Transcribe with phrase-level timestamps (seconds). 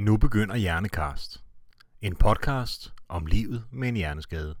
[0.00, 1.44] Nu begynder Hjernekast.
[2.02, 4.54] En podcast om livet med en hjerneskade.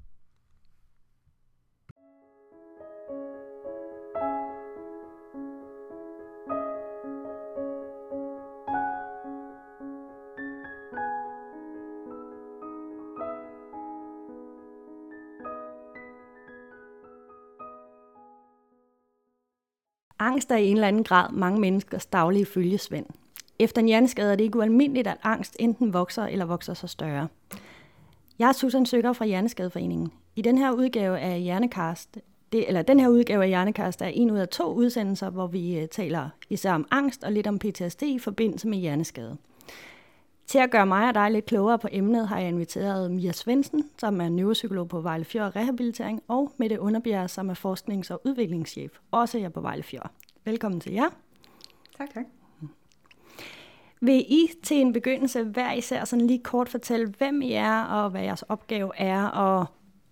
[20.18, 23.06] Angst er i en eller anden grad mange menneskers daglige følgesvend.
[23.58, 27.28] Efter en hjerneskade er det ikke ualmindeligt, at angst enten vokser eller vokser sig større.
[28.38, 30.12] Jeg er Susan Søger fra Hjerneskadeforeningen.
[30.36, 32.18] I den her udgave af Hjernekast,
[32.52, 35.78] det, eller den her udgave af Hjernekast er en ud af to udsendelser, hvor vi
[35.78, 39.36] øh, taler især om angst og lidt om PTSD i forbindelse med hjerneskade.
[40.46, 43.90] Til at gøre mig og dig lidt klogere på emnet, har jeg inviteret Mia Svendsen,
[43.98, 48.92] som er neuropsykolog på Vejle Fjord Rehabilitering, og Mette Underbjerg, som er forsknings- og udviklingschef,
[49.10, 50.10] også her på Vejle Fjord.
[50.44, 51.08] Velkommen til jer.
[51.98, 52.37] Tak, tak.
[54.00, 58.10] Vil I til en begyndelse hver især sådan lige kort fortælle, hvem I er, og
[58.10, 59.66] hvad jeres opgave er, og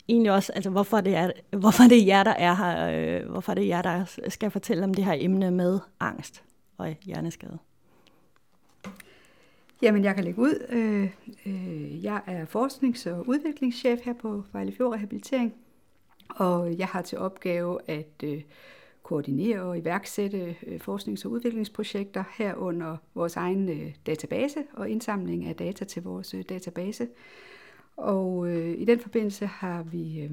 [0.08, 3.54] egentlig også, altså hvorfor det er, hvorfor det er jer, der er her, øh, hvorfor
[3.54, 6.42] det er jer, der skal fortælle om det her emne med angst
[6.78, 7.58] og hjerneskade.
[9.82, 10.66] Jamen, jeg kan lægge ud.
[10.68, 11.10] Øh,
[11.46, 15.54] øh, jeg er forsknings- og udviklingschef her på Vejlefjord Rehabilitering,
[16.28, 18.42] og jeg har til opgave at øh,
[19.06, 25.56] koordinere og iværksætte øh, forsknings- og udviklingsprojekter herunder vores egen øh, database og indsamling af
[25.56, 27.08] data til vores øh, database.
[27.96, 30.30] Og øh, i den forbindelse har vi, øh,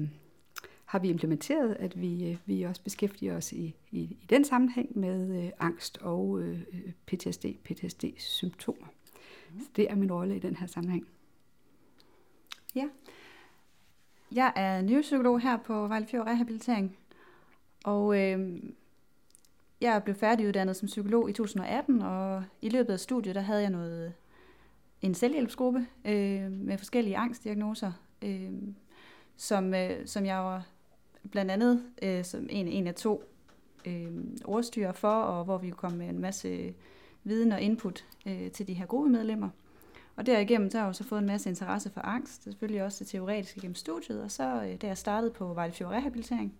[0.84, 4.98] har vi implementeret, at vi, øh, vi også beskæftiger os i, i, i den sammenhæng
[4.98, 6.60] med øh, angst og øh,
[7.06, 8.86] PTSD, PTSD-symptomer.
[9.52, 9.60] Mm.
[9.60, 11.06] Så det er min rolle i den her sammenhæng.
[12.74, 12.84] Ja.
[14.32, 16.96] Jeg er neuropsykolog her på Vejle Fjord Rehabilitering,
[17.84, 18.62] og øh,
[19.80, 23.70] jeg blev færdiguddannet som psykolog i 2018, og i løbet af studiet, der havde jeg
[23.70, 24.12] noget
[25.02, 28.52] en selvhjælpsgruppe øh, med forskellige angstdiagnoser, øh,
[29.36, 30.66] som, øh, som jeg var
[31.30, 33.24] blandt andet øh, som en, en af to
[33.86, 34.12] øh,
[34.44, 36.74] ordstyrer for, og hvor vi kom med en masse
[37.24, 39.48] viden og input øh, til de her gruppemedlemmer.
[40.16, 43.04] Og derigennem så har jeg jo så fået en masse interesse for angst, selvfølgelig også
[43.04, 46.54] det teoretiske gennem studiet, og så øh, da jeg startede på Vejle Fjord Rehabilitering,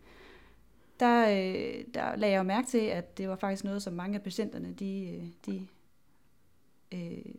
[1.00, 4.14] der, øh, der lagde jeg jo mærke til, at det var faktisk noget, som mange
[4.14, 5.66] af patienterne, de, øh, de
[6.92, 7.34] øh,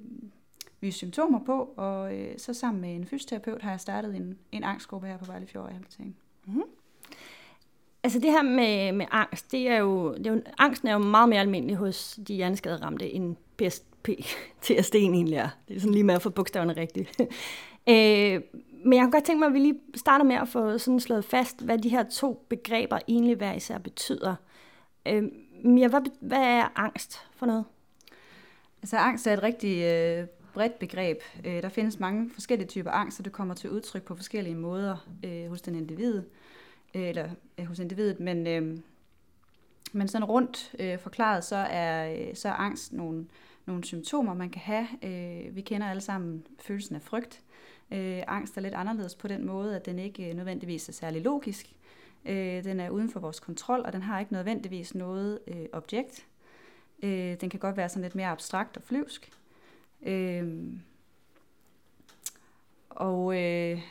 [0.81, 4.63] viste symptomer på, og øh, så sammen med en fysioterapeut har jeg startet en, en
[4.63, 6.15] angstgruppe her på Vejle Fjord Rehabilitering.
[6.45, 6.63] Mm-hmm.
[8.03, 10.99] Altså det her med, med angst, det er, jo, det er jo, angsten er jo
[10.99, 15.49] meget mere almindelig hos de hjerneskaderamte end PTSD egentlig er.
[15.67, 17.21] Det er sådan lige med at få bogstaverne rigtigt.
[17.89, 18.41] øh,
[18.85, 21.25] men jeg kunne godt tænke mig, at vi lige starter med at få sådan slået
[21.25, 24.35] fast, hvad de her to begreber egentlig hver især betyder.
[25.07, 25.23] Øh,
[25.63, 27.65] Mia, hvad, hvad er angst for noget?
[28.81, 31.17] Altså angst er et rigtig øh, bredt begreb.
[31.45, 35.07] Øh, der findes mange forskellige typer angst, og det kommer til udtryk på forskellige måder
[35.25, 36.23] øh, hos den individ,
[36.95, 38.77] øh, eller øh, hos individet, men, øh,
[39.93, 43.25] men sådan rundt øh, forklaret, så er, øh, så er angst nogle,
[43.65, 44.87] nogle symptomer, man kan have.
[45.03, 47.41] Øh, vi kender alle sammen følelsen af frygt.
[47.91, 51.75] Øh, angst er lidt anderledes på den måde, at den ikke nødvendigvis er særlig logisk.
[52.25, 56.27] Øh, den er uden for vores kontrol, og den har ikke nødvendigvis noget øh, objekt.
[57.03, 59.31] Øh, den kan godt være sådan lidt mere abstrakt og flyvsk.
[60.01, 60.73] Øh,
[62.89, 63.81] og øh,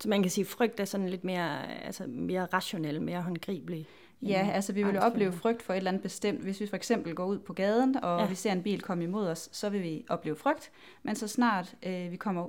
[0.00, 3.86] så man kan sige, at frygt er sådan lidt mere, altså mere rationel, mere håndgribelig.
[4.22, 6.40] Ja, altså vi vil opleve frygt for et eller andet bestemt.
[6.40, 8.26] Hvis vi for eksempel går ud på gaden, og ja.
[8.26, 10.70] vi ser en bil komme imod os, så vil vi opleve frygt.
[11.02, 12.48] Men så snart øh, vi kommer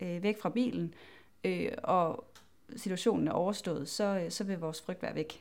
[0.00, 0.94] øh, væk fra bilen,
[1.44, 2.24] øh, og
[2.76, 5.40] situationen er overstået, så, øh, så vil vores frygt være væk.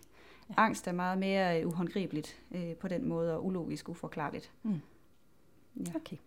[0.49, 0.53] Ja.
[0.57, 4.51] Angst er meget mere øh, uhåndgribeligt øh, på den måde, og ulogisk, uforklarligt.
[4.63, 4.81] Mm.
[5.75, 5.91] Ja.
[5.95, 6.17] Okay.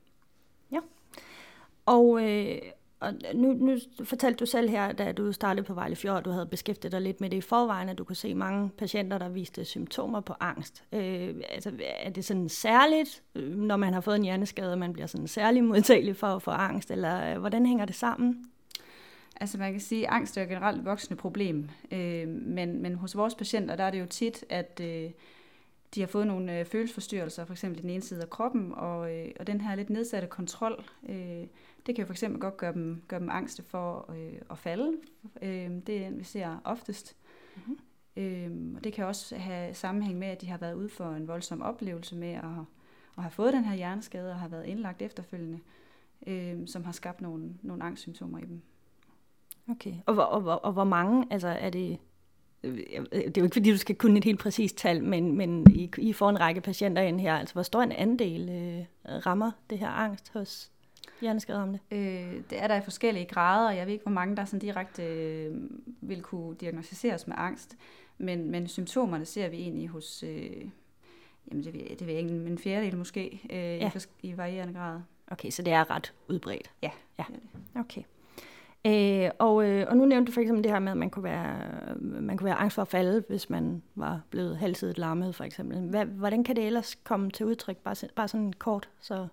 [0.72, 0.80] Ja.
[1.86, 2.58] Og, øh,
[3.00, 6.46] og nu, nu fortalte du selv her, da du startede på Vejle Fjord, du havde
[6.46, 9.64] beskæftiget dig lidt med det i forvejen, at du kunne se mange patienter, der viste
[9.64, 10.84] symptomer på angst.
[10.92, 15.06] Øh, altså, er det sådan særligt, øh, når man har fået en hjerneskade, man bliver
[15.06, 18.44] sådan særlig modtagelig for at få angst, eller øh, hvordan hænger det sammen?
[19.40, 23.16] Altså man kan sige, at angst er generelt et voksende problem, øh, men, men hos
[23.16, 25.10] vores patienter, der er det jo tit, at øh,
[25.94, 29.14] de har fået nogle øh, følelsesforstyrrelser, for eksempel i den ene side af kroppen, og,
[29.14, 31.46] øh, og den her lidt nedsatte kontrol, øh,
[31.86, 34.92] det kan jo for eksempel godt gøre dem, gøre dem angste for øh, at falde.
[35.42, 37.16] Øh, det er vi ser oftest.
[37.56, 37.78] Mm-hmm.
[38.16, 41.28] Øh, og det kan også have sammenhæng med, at de har været ude for en
[41.28, 42.44] voldsom oplevelse med at,
[43.16, 45.60] at have fået den her hjerneskade og har været indlagt efterfølgende,
[46.26, 48.62] øh, som har skabt nogle, nogle angstsymptomer i dem.
[49.70, 51.98] Okay, og, og, og, og hvor mange, altså er det,
[52.62, 55.90] det er jo ikke fordi, du skal kunne et helt præcist tal, men, men I,
[55.98, 58.86] I får en række patienter ind her, altså hvor stor en andel øh,
[59.26, 60.70] rammer det her angst hos
[61.20, 61.80] hjerneskade om det?
[61.90, 65.02] Øh, det er der i forskellige grader, jeg ved ikke, hvor mange der sådan direkte
[65.02, 65.54] øh,
[66.00, 67.76] vil kunne diagnostiseres med angst,
[68.18, 70.50] men, men symptomerne ser vi egentlig hos, øh,
[71.50, 73.90] jamen det det ved jeg ikke, en fjerdedel måske, øh, ja.
[74.22, 75.00] i, i varierende grad.
[75.28, 76.70] Okay, så det er ret udbredt?
[76.82, 77.24] Ja, ja.
[77.28, 77.80] det er det.
[77.80, 78.02] Okay.
[78.86, 81.24] Øh, og, øh, og nu nævnte du for eksempel det her med, at man kunne,
[81.24, 85.44] være, man kunne være angst for at falde, hvis man var blevet halvsidigt lammet, for
[85.44, 85.78] eksempel.
[85.78, 87.76] Hvad, hvordan kan det ellers komme til udtryk?
[87.76, 89.26] Bare, bare sådan kort, så...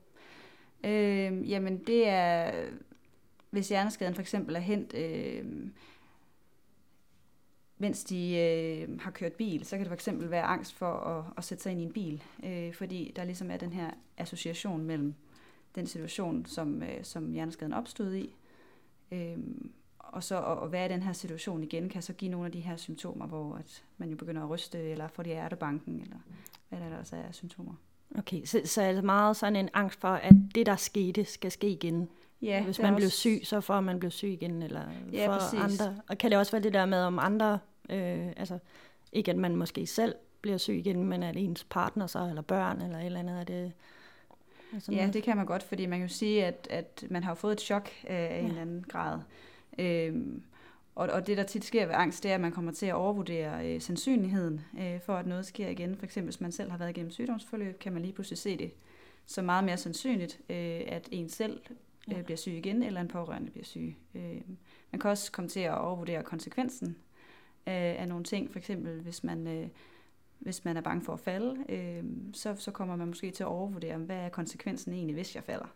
[0.83, 2.51] Øh, jamen det er,
[3.49, 5.45] hvis hjerneskaden for eksempel er hent, øh,
[7.77, 11.23] mens de øh, har kørt bil, så kan det for eksempel være angst for at,
[11.37, 14.83] at sætte sig ind i en bil, øh, fordi der ligesom er den her association
[14.83, 15.13] mellem
[15.75, 18.35] den situation, som, øh, som hjerneskaden opstod i,
[19.11, 19.37] øh,
[19.99, 22.51] og så at, at være i den her situation igen, kan så give nogle af
[22.51, 26.17] de her symptomer, hvor at man jo begynder at ryste, eller få det hjertebanken, eller
[26.69, 27.73] hvad der ellers er af symptomer.
[28.17, 31.51] Okay, så, så er det meget sådan en angst for, at det, der skete, skal
[31.51, 32.09] ske igen?
[32.41, 33.01] Ja, Hvis man også...
[33.01, 34.81] blev syg, så får man blev syg igen, eller
[35.13, 35.81] ja, for præcis.
[35.81, 36.01] andre.
[36.09, 38.59] Og kan det også være det der med, om andre, øh, altså
[39.11, 42.81] ikke at man måske selv bliver syg igen, men at ens partner så, eller børn,
[42.81, 43.71] eller et eller andet, er det...
[44.73, 47.33] Altså ja, det kan man godt, fordi man kan jo sige, at, at man har
[47.33, 48.39] fået et chok af ja.
[48.39, 49.19] en eller anden grad.
[49.79, 50.43] Øhm,
[50.95, 52.93] og, og det, der tit sker ved angst, det er, at man kommer til at
[52.93, 55.95] overvurdere øh, sandsynligheden øh, for, at noget sker igen.
[55.95, 58.71] For eksempel, hvis man selv har været igennem sygdomsforløb, kan man lige pludselig se det
[59.25, 61.61] så meget mere sandsynligt, øh, at en selv
[62.15, 63.95] øh, bliver syg igen, eller en pårørende bliver syg.
[64.15, 64.41] Øh,
[64.91, 66.87] man kan også komme til at overvurdere konsekvensen
[67.67, 68.51] øh, af nogle ting.
[68.51, 69.67] For eksempel, hvis man, øh,
[70.39, 72.03] hvis man er bange for at falde, øh,
[72.33, 75.67] så, så kommer man måske til at overvurdere, hvad er konsekvensen egentlig, hvis jeg falder.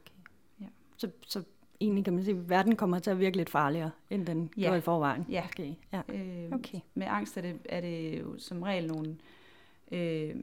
[0.00, 0.30] Okay.
[0.60, 0.66] Ja.
[0.96, 1.42] Så, så
[1.80, 4.62] egentlig kan man sige, at verden kommer til at virke lidt farligere, end den ja.
[4.62, 5.26] gjorde i forvejen.
[5.28, 5.44] Ja.
[5.44, 5.74] Okay.
[5.92, 6.02] ja.
[6.08, 6.78] Øh, okay.
[6.94, 9.16] Med angst er det, er det jo som regel nogle,
[9.92, 10.36] øh,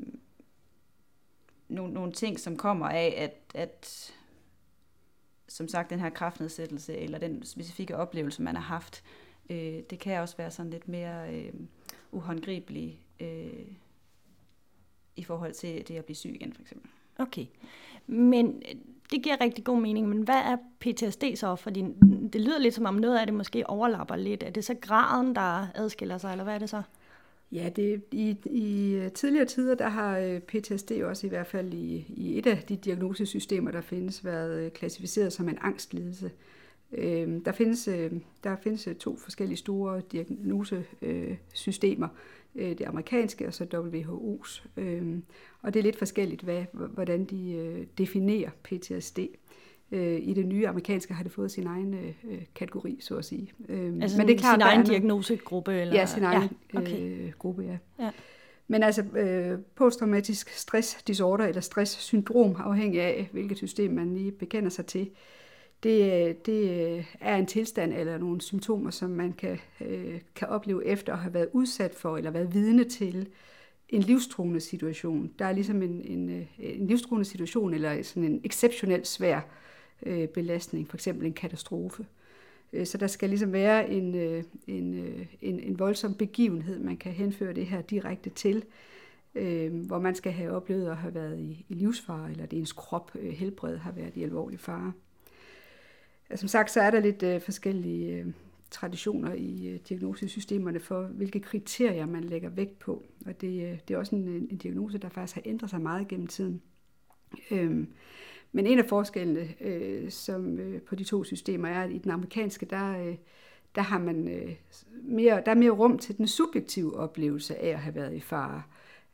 [1.68, 4.14] nogle, nogle ting, som kommer af, at, at
[5.48, 9.04] som sagt, den her kraftnedsættelse, eller den specifikke oplevelse, man har haft,
[9.50, 11.54] øh, det kan også være sådan lidt mere øh,
[12.12, 13.66] uhåndgribelig øh,
[15.16, 16.90] i forhold til det at blive syg igen, for eksempel.
[17.18, 17.46] Okay.
[18.08, 18.62] Men
[19.12, 21.56] det giver rigtig god mening, men hvad er PTSD så?
[21.56, 21.86] Fordi
[22.34, 24.44] det lyder lidt som om noget af det måske overlapper lidt.
[24.44, 26.82] Er det så graden, der adskiller sig, eller hvad er det så?
[27.52, 32.38] Ja, det, i, i tidligere tider, der har PTSD også i hvert fald i, i
[32.38, 36.32] et af de diagnosesystemer, der findes, været klassificeret som en angstlidelse.
[36.92, 38.12] Øh, der, findes, øh,
[38.44, 42.08] der findes to forskellige store diagnosesystemer.
[42.56, 44.68] Øh, det amerikanske og så WHO's.
[44.78, 45.20] Øh,
[45.62, 49.20] og det er lidt forskelligt, hvad, hvordan de øh, definerer PTSD.
[49.92, 52.16] Øh, I det nye amerikanske har det fået sin egen
[52.56, 53.52] kategori, så at sige.
[53.70, 55.82] Øh, altså men det er klart, sin egen diagnosegruppe?
[55.82, 55.96] Eller?
[55.96, 57.32] Ja, sin egen ja, okay.
[57.40, 57.78] gruppe, ja.
[58.06, 58.12] ja.
[58.68, 64.70] Men altså øh, posttraumatisk stress disorder eller stresssyndrom, afhængig af hvilket system man lige bekender
[64.70, 65.10] sig til,
[65.84, 70.86] det, det øh, er en tilstand eller nogle symptomer, som man kan, øh, kan opleve
[70.86, 73.28] efter at have været udsat for eller været vidne til
[73.90, 75.32] en livstruende situation.
[75.40, 79.42] Der er ligesom en, en, øh, en livstruende situation eller sådan en exceptionelt svær
[80.06, 82.06] øh, belastning, for eksempel en katastrofe.
[82.74, 84.16] Øh, så der skal ligesom være en,
[84.68, 85.06] en,
[85.42, 88.64] en, en voldsom begivenhed, man kan henføre det her direkte til,
[89.36, 92.72] øh, hvor man skal have oplevet at have været i, i livsfare, eller at ens
[92.72, 94.94] krop, øh, helbred, har været i alvorlig fare.
[96.36, 98.26] Som sagt, så er der lidt øh, forskellige øh,
[98.72, 103.04] traditioner i øh, diagnosesystemerne for, hvilke kriterier man lægger vægt på.
[103.26, 106.08] Og det, øh, det er også en, en diagnose, der faktisk har ændret sig meget
[106.08, 106.62] gennem tiden.
[107.52, 107.94] Øhm,
[108.52, 112.12] men en af forskellene øh, som, øh, på de to systemer er, at i den
[112.12, 113.16] amerikanske, der, øh,
[113.76, 114.56] der, har man, øh,
[115.04, 118.64] mere, der er mere rum til den subjektive oplevelse af at have været i fare.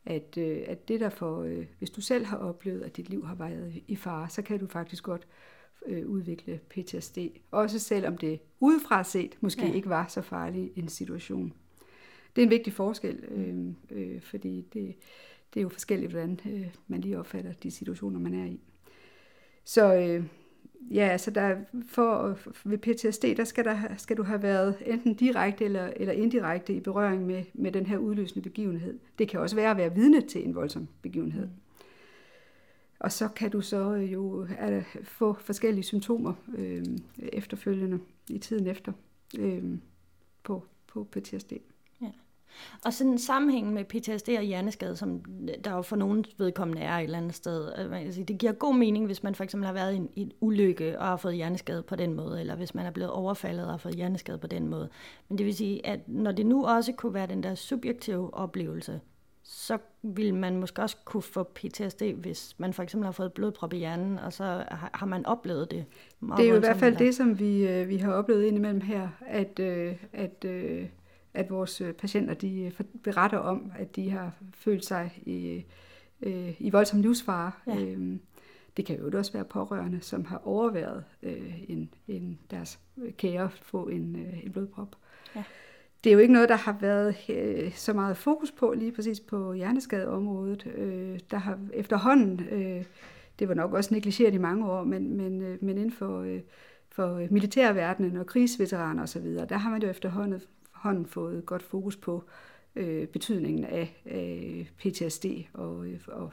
[0.06, 3.26] At, øh, at det der for, øh, hvis du selv har oplevet, at dit liv
[3.26, 5.59] har været i fare, så kan du faktisk godt øh,
[6.06, 7.18] udvikle PTSD.
[7.52, 9.74] Også selvom det udefra set måske ja.
[9.74, 11.54] ikke var så farlig en situation.
[12.36, 13.56] Det er en vigtig forskel, øh,
[13.92, 14.96] øh, fordi det,
[15.54, 18.60] det er jo forskelligt, hvordan øh, man lige opfatter de situationer, man er i.
[19.64, 20.24] Så øh,
[20.92, 21.56] ja, så der,
[21.88, 26.74] for, ved PTSD, der skal, der skal du have været enten direkte eller, eller indirekte
[26.74, 29.00] i berøring med, med den her udløsende begivenhed.
[29.20, 31.46] Det kan også være at være vidne til en voldsom begivenhed.
[31.46, 31.69] Mm.
[33.00, 36.86] Og så kan du så øh, jo er, få forskellige symptomer øh,
[37.18, 38.92] efterfølgende i tiden efter
[39.38, 39.78] øh,
[40.44, 41.54] på, på PTSD.
[42.02, 42.12] Ja.
[42.86, 43.86] Og sådan sammenhængen sammenhæng med
[44.18, 45.24] PTSD og hjerneskade, som
[45.64, 49.06] der jo for nogen vedkommende er et eller andet sted, altså, det giver god mening,
[49.06, 51.84] hvis man for eksempel har været i en, i en ulykke og har fået hjerneskade
[51.84, 54.68] på den måde, eller hvis man er blevet overfaldet og har fået hjerneskade på den
[54.68, 54.90] måde.
[55.30, 59.02] Men det vil sige, at når det nu også kunne være den der subjektive oplevelse,
[59.52, 63.74] så vil man måske også kunne få PTSD, hvis man for eksempel har fået blodprop
[63.74, 65.86] i hjernen, og så har, har man oplevet det.
[66.22, 69.10] Det er jo i hvert fald det, som vi, øh, vi har oplevet indimellem her,
[69.28, 70.86] at, øh, at, øh,
[71.34, 72.72] at vores patienter de
[73.04, 75.66] beretter om, at de har følt sig i,
[76.60, 77.52] i voldsom livsfare.
[77.68, 77.80] Ja.
[77.80, 78.22] Øhm,
[78.78, 81.04] det kan jo også være pårørende, som har overværet
[81.68, 82.80] en, en deres
[83.18, 84.96] kære få en, en blodprop.
[85.36, 85.44] Ja
[86.04, 89.20] det er jo ikke noget, der har været øh, så meget fokus på lige præcis
[89.20, 90.68] på hjerneskadeområdet.
[90.76, 92.86] Øh, der har efterhånden, øh,
[93.40, 96.42] det var nok også negligeret i mange år, men, men, øh, men inden for, øh,
[96.90, 100.42] for øh, militærverdenen og krigsveteraner osv., der har man jo efterhånden
[100.72, 102.24] hånden fået godt fokus på
[102.76, 106.32] øh, betydningen af, af PTSD, og, øh, og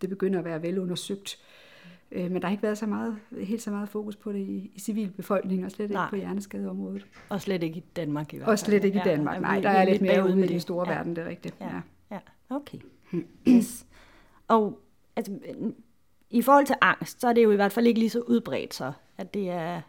[0.00, 1.38] det begynder at være velundersøgt.
[1.40, 1.67] Øh,
[2.10, 4.80] men der har ikke været så meget, helt så meget fokus på det i, i
[4.80, 6.04] civilbefolkningen, og slet Nej.
[6.04, 7.06] ikke på hjerneskadeområdet.
[7.28, 8.52] Og slet ikke i Danmark i hvert fald.
[8.52, 9.36] Og slet ikke i Danmark.
[9.36, 10.94] Ja, Nej, der er lidt mere ude i den store ja.
[10.94, 11.54] verden, det er rigtigt.
[11.60, 11.80] Ja, ja.
[12.50, 12.56] ja.
[12.56, 12.78] okay.
[13.48, 13.86] yes.
[14.48, 14.80] Og
[15.16, 15.38] altså,
[16.30, 18.74] i forhold til angst, så er det jo i hvert fald ikke lige så udbredt
[18.74, 19.80] så, at det er,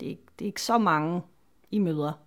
[0.00, 1.22] det er, det er ikke så mange,
[1.70, 2.23] I møder.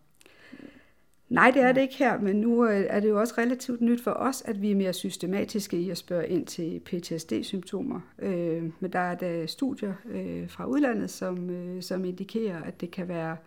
[1.30, 4.04] Nej, det er det ikke her, men nu øh, er det jo også relativt nyt
[4.04, 8.00] for os, at vi er mere systematiske i at spørge ind til PTSD-symptomer.
[8.20, 11.50] Øh, men der er der studier øh, fra udlandet, som,
[11.82, 13.38] som indikerer, at det kan være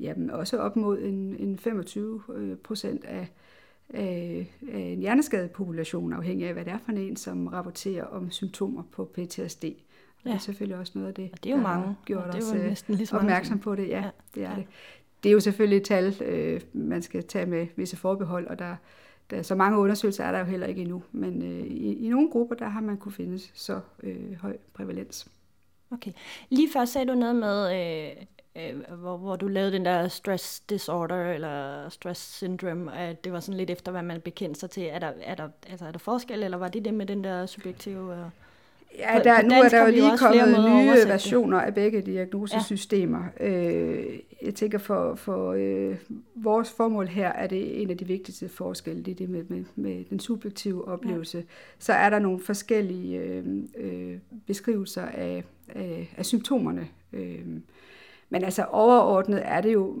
[0.00, 2.22] jamen, også op mod en, en 25
[2.64, 3.28] procent af,
[3.88, 8.82] af, af en hjerneskadepopulation, afhængig af, hvad det er for en, som rapporterer om symptomer
[8.92, 9.64] på PTSD.
[9.64, 10.30] Ja.
[10.30, 11.96] Det er selvfølgelig også noget af det, det er jo mange.
[12.04, 13.88] gjort ja, det os næsten lige opmærksom på det.
[13.88, 14.10] Ja, ja.
[14.34, 14.56] det er ja.
[14.56, 14.66] det
[15.22, 18.76] det er jo selvfølgelig et tal, øh, man skal tage med visse forbehold, og der,
[19.30, 21.02] der, så mange undersøgelser er der jo heller ikke endnu.
[21.12, 25.28] Men øh, i, i nogle grupper, der har man kunne finde så øh, høj prævalens.
[25.90, 26.12] Okay.
[26.50, 28.16] Lige før sagde du noget med, øh,
[28.56, 33.40] øh, hvor, hvor du lavede den der stress disorder, eller stress syndrome, at det var
[33.40, 34.82] sådan lidt efter, hvad man bekendte sig til.
[34.82, 37.46] Er der, er der, altså, er der forskel, eller var det det med den der
[37.46, 38.14] subjektive...
[38.14, 38.30] Øh
[38.98, 43.24] Ja, der, nu er der jo lige kommet nye versioner af begge diagnosesystemer.
[43.40, 43.48] Ja.
[43.48, 45.96] Øh, jeg tænker, for, for øh,
[46.34, 49.64] vores formål her er det en af de vigtigste forskelle, det er det med, med,
[49.76, 51.38] med den subjektive oplevelse.
[51.38, 51.44] Ja.
[51.78, 53.44] Så er der nogle forskellige øh,
[53.78, 56.88] øh, beskrivelser af, af, af symptomerne.
[57.12, 57.46] Øh,
[58.30, 59.96] men altså overordnet er det jo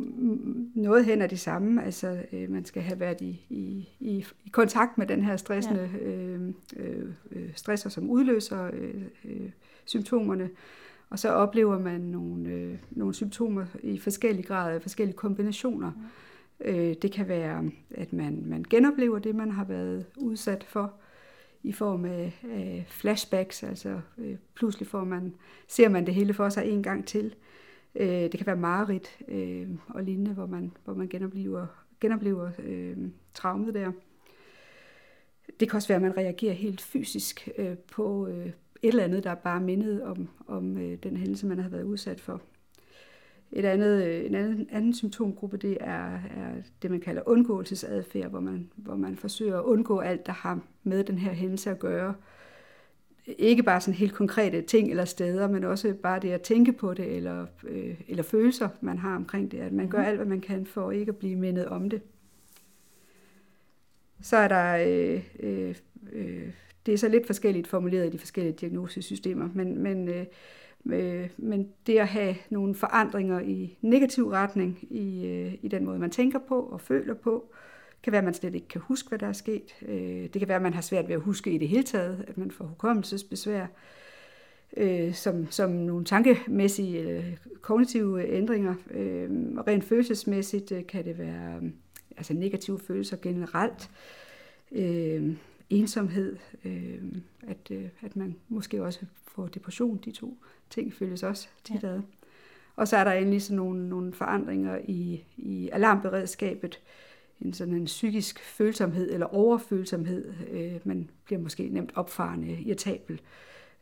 [0.74, 1.84] noget hen af det samme.
[1.84, 5.90] Altså øh, man skal have været i, i, i, i kontakt med den her stressende
[6.00, 6.08] ja.
[6.08, 6.40] øh,
[7.32, 9.50] øh, stresser, som udløser øh, øh,
[9.84, 10.50] symptomerne.
[11.10, 15.92] Og så oplever man nogle, øh, nogle symptomer i forskellige grader, forskellige kombinationer.
[16.60, 16.72] Ja.
[16.72, 20.92] Øh, det kan være, at man, man genoplever det, man har været udsat for
[21.62, 25.34] i form af, af flashbacks, altså øh, pludselig får man,
[25.68, 27.24] ser man det hele for sig en gang til.
[27.26, 27.32] Øh,
[27.98, 31.66] Øh, det kan være mareridt øh, og lignende, hvor man, hvor man genoplever,
[32.00, 32.96] genoplever øh,
[33.34, 33.92] traumet der.
[35.60, 38.52] Det kan også være, at man reagerer helt fysisk øh, på øh, et
[38.82, 42.20] eller andet, der er bare mindet om, om øh, den hændelse, man har været udsat
[42.20, 42.40] for.
[43.52, 48.40] Et andet, øh, en anden, anden symptomgruppe, det er, er det, man kalder undgåelsesadfærd, hvor
[48.40, 52.08] man, hvor man forsøger at undgå alt, der har med den her hændelse at gøre.
[52.08, 52.37] Øh,
[53.38, 56.94] ikke bare sådan helt konkrete ting eller steder, men også bare det at tænke på
[56.94, 59.58] det, eller, øh, eller følelser, man har omkring det.
[59.58, 60.06] At man gør mhm.
[60.06, 62.02] alt, hvad man kan for ikke at blive mindet om det.
[64.20, 65.74] Så er der, øh, øh,
[66.12, 66.50] øh,
[66.86, 70.26] det er så lidt forskelligt formuleret i de forskellige diagnosesystemer, men, men, øh,
[70.86, 75.98] øh, men det at have nogle forandringer i negativ retning i, øh, i den måde,
[75.98, 77.67] man tænker på og føler på, øh,
[78.02, 79.74] kan være, at man slet ikke kan huske, hvad der er sket.
[79.82, 82.24] Øh, det kan være, at man har svært ved at huske i det hele taget,
[82.28, 83.66] at man får hukommelsesbesvær.
[84.76, 87.22] Øh, som, som nogle tankemæssige eller
[87.60, 88.74] kognitive ændringer.
[88.90, 91.60] Øh, og rent følelsesmæssigt kan det være
[92.16, 93.90] altså negative følelser generelt.
[94.72, 95.32] Øh,
[95.70, 97.02] ensomhed, øh,
[97.46, 100.38] at, øh, at man måske også får depression, de to
[100.70, 101.88] ting føles også tit ja.
[101.88, 102.00] ad.
[102.76, 106.80] Og så er der endelig sådan nogle, nogle forandringer i, i alarmberedskabet,
[107.40, 110.32] en sådan en psykisk følsomhed eller overfølsomhed.
[110.50, 113.20] Øh, man bliver måske nemt opfarende, irritabel,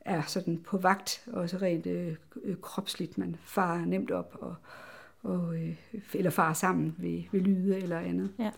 [0.00, 2.16] er sådan på vagt, og så rent øh,
[2.60, 3.18] kropsligt.
[3.18, 4.54] Man farer nemt op, og,
[5.22, 5.76] og, øh,
[6.14, 8.30] eller farer sammen ved, ved lyde eller andet.
[8.38, 8.50] Ja.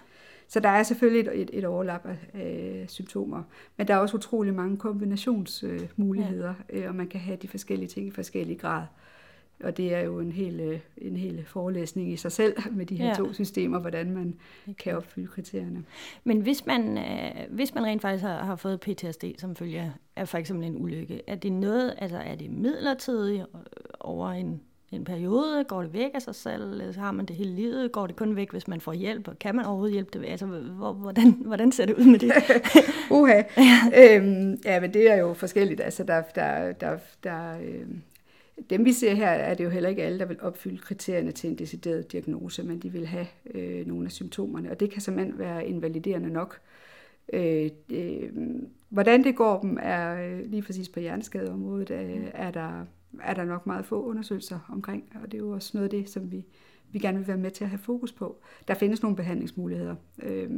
[0.48, 3.42] Så der er selvfølgelig et, et, et overlap af, af symptomer,
[3.76, 6.88] men der er også utrolig mange kombinationsmuligheder, øh, ja.
[6.88, 8.82] og man kan have de forskellige ting i forskellige grad.
[9.64, 12.96] Og det er jo en hel, øh, en hel forelæsning i sig selv med de
[12.96, 13.14] her ja.
[13.14, 14.34] to systemer, hvordan man
[14.78, 15.84] kan opfylde kriterierne.
[16.24, 20.28] Men hvis man, øh, hvis man rent faktisk har, har fået PTSD som følge af
[20.28, 23.46] for eksempel en ulykke, er det noget, altså er det midlertidigt
[24.00, 24.60] over en
[24.92, 25.64] en periode?
[25.64, 26.70] Går det væk af sig selv?
[26.70, 27.92] Eller har man det hele livet?
[27.92, 29.28] Går det kun væk, hvis man får hjælp?
[29.28, 30.26] Og kan man overhovedet hjælpe det?
[30.26, 32.32] Altså, hvor, hvordan, hvordan ser det ud med det?
[33.10, 33.42] Uha.
[33.56, 34.16] ja.
[34.16, 35.80] Øhm, ja, men det er jo forskelligt.
[35.80, 37.86] Altså, der, der, der, der, øh,
[38.70, 41.50] dem vi ser her, er det jo heller ikke alle, der vil opfylde kriterierne til
[41.50, 45.38] en decideret diagnose, men de vil have øh, nogle af symptomerne, og det kan simpelthen
[45.38, 46.60] være invaliderende nok.
[47.32, 48.30] Øh, øh,
[48.88, 52.84] hvordan det går dem, er øh, lige præcis på hjerneskadeområdet, øh, er, der,
[53.22, 56.10] er der nok meget få undersøgelser omkring, og det er jo også noget af det,
[56.10, 56.44] som vi,
[56.92, 58.36] vi gerne vil være med til at have fokus på.
[58.68, 60.50] Der findes nogle behandlingsmuligheder, øh,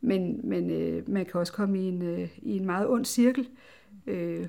[0.00, 3.48] men, men øh, man kan også komme i en, øh, i en meget ond cirkel,
[4.06, 4.48] øh,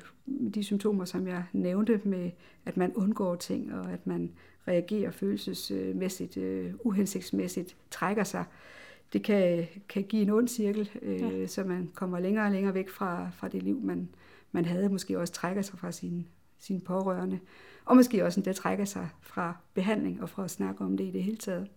[0.53, 2.31] de symptomer, som jeg nævnte, med
[2.65, 4.31] at man undgår ting, og at man
[4.67, 8.43] reagerer følelsesmæssigt, øh, uhensigtsmæssigt, trækker sig,
[9.13, 11.47] det kan, kan give en ond cirkel, øh, ja.
[11.47, 14.09] så man kommer længere og længere væk fra, fra det liv, man,
[14.51, 16.25] man havde, måske også trækker sig fra sine,
[16.63, 17.39] sine pårørende,
[17.85, 21.11] og måske også endda trækker sig fra behandling og fra at snakke om det i
[21.11, 21.67] det hele taget.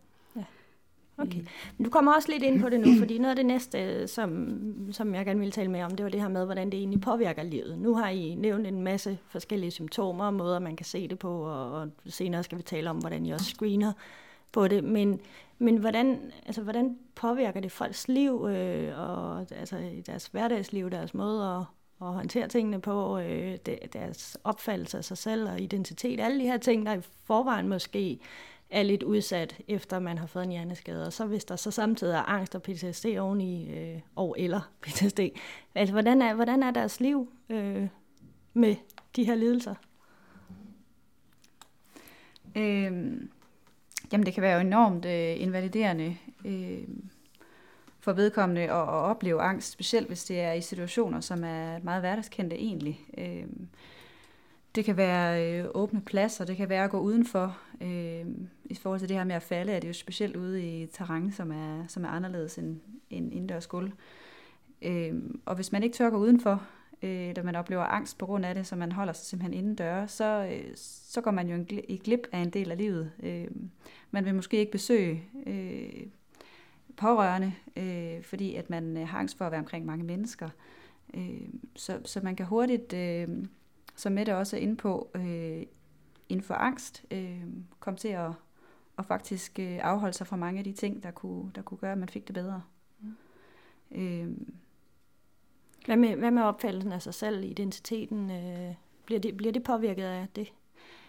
[1.19, 1.40] Okay.
[1.76, 4.59] Men du kommer også lidt ind på det nu, fordi noget af det næste, som,
[4.93, 7.00] som jeg gerne ville tale med om, det var det her med, hvordan det egentlig
[7.00, 7.78] påvirker livet.
[7.78, 11.31] Nu har I nævnt en masse forskellige symptomer og måder, man kan se det på,
[11.31, 13.93] og, og senere skal vi tale om, hvordan I også screener
[14.52, 14.85] på det.
[14.85, 15.21] Men,
[15.59, 19.76] men hvordan, altså, hvordan påvirker det folks liv, øh, og altså,
[20.07, 21.62] deres hverdagsliv, deres måde at,
[21.99, 23.57] og håndtere tingene på, øh,
[23.93, 28.19] deres opfattelse af sig selv og identitet, alle de her ting, der i forvejen måske
[28.71, 31.07] er lidt udsat, efter man har fået en hjerneskade.
[31.07, 35.21] Og så hvis der så samtidig er angst og PTSD oveni, øh, og eller PTSD,
[35.75, 37.88] altså hvordan er, hvordan er deres liv øh,
[38.55, 38.76] med
[39.17, 39.75] de her lidelser?
[42.57, 43.31] Øhm,
[44.12, 46.88] jamen det kan være enormt øh, invaliderende øh,
[48.06, 52.02] for vedkommende at, at opleve angst, specielt hvis det er i situationer, som er meget
[52.02, 53.00] hverdagskendte egentlig.
[53.18, 53.46] Øh,
[54.75, 57.58] det kan være øh, åbne pladser, det kan være at gå udenfor.
[57.80, 58.26] Øh,
[58.64, 61.32] I forhold til det her med at falde, er det jo specielt ude i terræn,
[61.32, 63.92] som er, som er anderledes end, end indendørs gulv.
[64.82, 66.62] Øh, og hvis man ikke tør gå udenfor,
[67.02, 70.12] øh, eller man oplever angst på grund af det, så man holder sig simpelthen indendørs,
[70.12, 73.12] så, øh, så går man jo i glip af en del af livet.
[73.22, 73.46] Øh,
[74.10, 76.06] man vil måske ikke besøge øh,
[76.97, 80.49] pårørende, øh, fordi at man øh, har angst for at være omkring mange mennesker.
[81.15, 82.93] Øh, så, så man kan hurtigt...
[82.93, 83.28] Øh,
[83.97, 85.63] som Mette også er inde på, øh,
[86.28, 87.43] inden for angst, øh,
[87.80, 88.30] kom til at,
[88.99, 91.93] at faktisk øh, afholde sig fra mange af de ting, der kunne, der kunne gøre,
[91.93, 92.63] at man fik det bedre.
[93.00, 93.17] Mm.
[93.91, 94.37] Øh,
[95.87, 98.30] hvad, med, hvad med opfattelsen af sig selv, identiteten?
[98.30, 100.52] Øh, bliver, det, bliver det påvirket af det?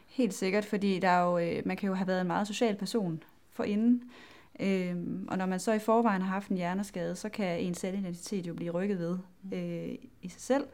[0.08, 2.76] Helt sikkert, fordi der er jo, øh, man kan jo have været en meget social
[2.76, 4.12] person for inden.
[4.60, 8.48] Øhm, og når man så i forvejen har haft en hjerneskade, så kan ens selvidentitet
[8.48, 9.58] jo blive rykket ved mm.
[9.58, 10.68] øh, i sig selv.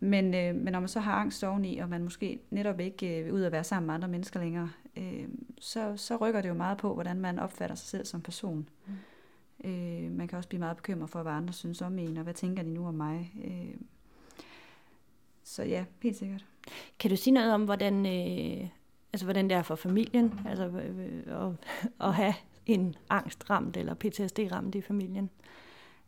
[0.00, 3.24] Men, øh, men når man så har angst oveni, og man måske netop ikke øh,
[3.24, 5.28] vil ud at være sammen med andre mennesker længere, øh,
[5.60, 8.68] så, så rykker det jo meget på, hvordan man opfatter sig selv som person.
[8.86, 8.94] Mm.
[9.70, 12.34] Øh, man kan også blive meget bekymret for, hvad andre synes om en, og hvad
[12.34, 13.32] tænker de nu om mig.
[13.44, 13.80] Øh,
[15.44, 16.44] så ja, helt sikkert.
[16.98, 18.68] Kan du sige noget om, hvordan, øh,
[19.12, 21.52] altså, hvordan det er for familien altså, øh, at,
[22.00, 22.34] at have
[22.66, 25.30] en angstramt eller PTSD-ramt i familien?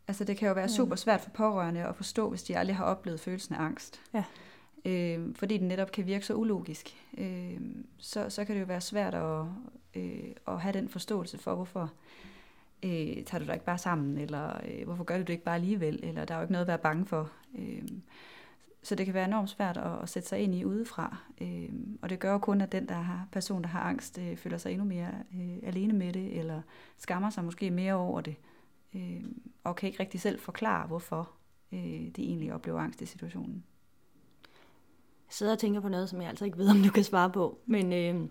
[0.07, 2.85] Altså det kan jo være super svært for pårørende at forstå, hvis de aldrig har
[2.85, 4.01] oplevet følelsen af angst.
[4.13, 4.23] Ja.
[4.85, 6.95] Øh, fordi den netop kan virke så ulogisk.
[7.17, 7.61] Øh,
[7.97, 9.45] så, så kan det jo være svært at,
[9.95, 11.91] øh, at have den forståelse for, hvorfor
[12.83, 15.55] øh, tager du dig ikke bare sammen, eller øh, hvorfor gør du det ikke bare
[15.55, 17.31] alligevel, eller der er jo ikke noget at være bange for.
[17.57, 17.81] Øh,
[18.83, 21.17] så det kan være enormt svært at, at sætte sig ind i udefra.
[21.41, 21.69] Øh,
[22.01, 24.57] og det gør jo kun, at den der har, person, der har angst, øh, føler
[24.57, 26.61] sig endnu mere øh, alene med det, eller
[26.97, 28.35] skammer sig måske mere over det
[28.95, 29.23] øh,
[29.63, 31.29] og kan ikke rigtig selv forklare, hvorfor
[31.71, 31.79] øh,
[32.15, 33.63] de egentlig oplever angst i situationen.
[35.27, 37.29] Jeg sidder og tænker på noget, som jeg altså ikke ved, om du kan svare
[37.29, 38.29] på, men, øh,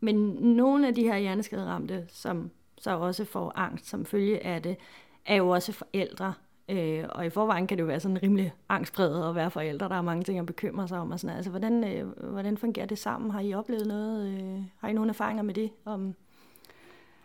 [0.00, 0.16] men
[0.56, 4.76] nogle af de her hjerneskaderamte, som så også får angst som følge af det,
[5.24, 6.34] er jo også forældre.
[6.68, 9.88] Øh, og i forvejen kan det jo være sådan rimelig angstpræget at være forældre.
[9.88, 11.10] Der er mange ting at bekymre sig om.
[11.10, 11.36] Og sådan.
[11.36, 13.30] Altså, hvordan, øh, hvordan fungerer det sammen?
[13.30, 14.28] Har I oplevet noget?
[14.28, 15.70] Øh, har I nogle erfaringer med det?
[15.84, 16.14] Om,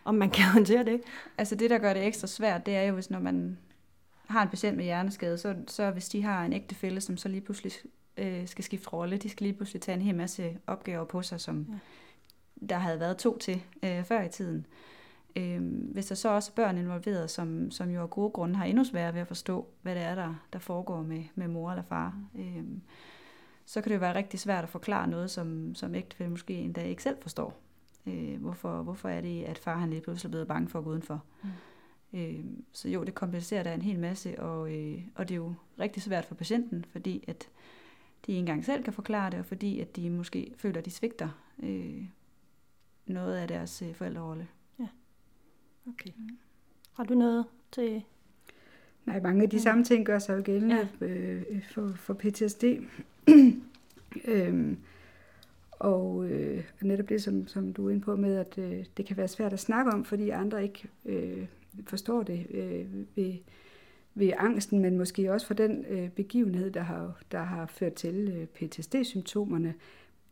[0.05, 1.01] om man kan håndtere det.
[1.37, 3.57] Altså det, der gør det ekstra svært, det er jo, hvis når man
[4.27, 7.41] har en patient med hjerneskade, så, så hvis de har en ægtefælle, som så lige
[7.41, 7.73] pludselig
[8.17, 11.41] øh, skal skifte rolle, de skal lige pludselig tage en hel masse opgaver på sig,
[11.41, 12.65] som ja.
[12.67, 14.57] der havde været to til øh, før i tiden.
[14.57, 14.65] Øh,
[15.91, 18.83] hvis der så også er børn involveret, som, som jo af gode grunde har endnu
[18.83, 22.21] sværere ved at forstå, hvad det er, der, der foregår med, med mor eller far,
[22.39, 22.63] øh,
[23.65, 26.81] så kan det jo være rigtig svært at forklare noget, som, som ægtefælle måske endda
[26.81, 27.61] ikke selv forstår.
[28.07, 30.85] Øh, hvorfor, hvorfor er det, at far han lige pludselig er blevet bange for at
[30.85, 31.23] gå udenfor?
[31.43, 31.49] Mm.
[32.19, 35.53] Øh, så jo, det komplicerer der en hel masse, og, øh, og det er jo
[35.79, 37.49] rigtig svært for patienten, fordi at
[38.25, 40.91] de ikke engang selv kan forklare det, og fordi at de måske føler, at de
[40.91, 41.29] svigter
[41.63, 42.05] øh,
[43.05, 44.47] noget af deres øh, forældrerolle.
[45.87, 46.09] Okay.
[46.93, 48.03] Har du noget til...
[49.05, 49.61] Nej, mange af de Ja.
[49.61, 51.07] samme ting gør sig jo gældende Ja.
[51.07, 51.13] ja.
[51.13, 52.63] øh, for, for PTSD.
[54.25, 54.77] øhm,
[55.71, 59.17] og øh, netop det, som, som du er inde på med, at øh, det kan
[59.17, 61.45] være svært at snakke om, fordi andre ikke øh,
[61.87, 63.33] forstår det øh, ved,
[64.15, 68.29] ved angsten, men måske også for den øh, begivenhed, der har, der har ført til
[68.37, 69.73] øh, PTSD-symptomerne.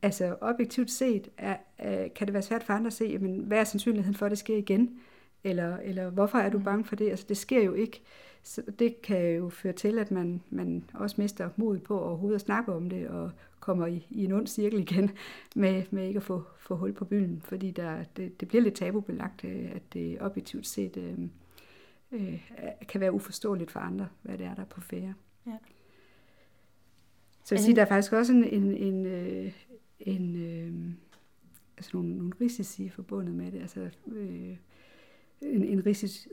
[0.01, 3.59] Altså objektivt set er, er, kan det være svært for andre at se, jamen, hvad
[3.59, 4.99] er sandsynligheden for, at det sker igen?
[5.43, 6.63] Eller, eller hvorfor er du Mm.
[6.63, 7.09] bange for det?
[7.09, 8.01] Altså det sker jo ikke.
[8.43, 12.41] Så det kan jo føre til, at man, man også mister mod på overhovedet at
[12.41, 15.11] snakke om det, og kommer i, i en ond cirkel igen,
[15.55, 18.75] med, med ikke at få, få hul på bylden, fordi der, det, det bliver lidt
[18.75, 21.19] tabubelagt, øh, at det objektivt set øh,
[22.11, 22.39] øh,
[22.87, 25.13] kan være uforståeligt for andre, hvad det er, der er på færre.
[25.47, 25.57] Ja.
[27.43, 29.51] Så jeg vil sige, der er faktisk også en, en, en, øh,
[29.99, 30.93] en øh,
[31.77, 33.59] altså nogle, nogle risici forbundet med det.
[33.61, 34.55] Altså, øh,
[35.41, 35.85] en, en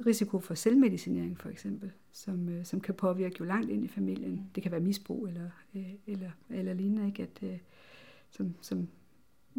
[0.07, 4.51] risiko for selvmedicinering for eksempel, som, øh, som kan påvirke jo langt ind i familien.
[4.55, 7.23] Det kan være misbrug eller, øh, eller, eller lignende, ikke?
[7.23, 7.59] At, øh,
[8.31, 8.89] som, som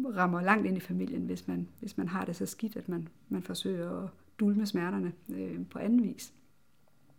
[0.04, 3.08] rammer langt ind i familien, hvis man, hvis man har det så skidt, at man,
[3.28, 6.34] man forsøger at dulme smerterne øh, på anden vis.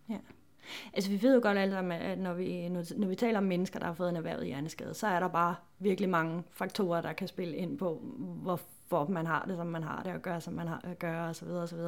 [0.09, 0.17] Ja.
[0.93, 3.79] Altså, vi ved jo godt alle sammen, at når vi, når, vi taler om mennesker,
[3.79, 7.27] der har fået en erhvervet hjerneskade, så er der bare virkelig mange faktorer, der kan
[7.27, 7.95] spille ind på,
[8.41, 10.99] hvor hvorfor man har det, som man har det, og gør, som man har at
[10.99, 11.47] gøre, osv.
[11.47, 11.80] osv.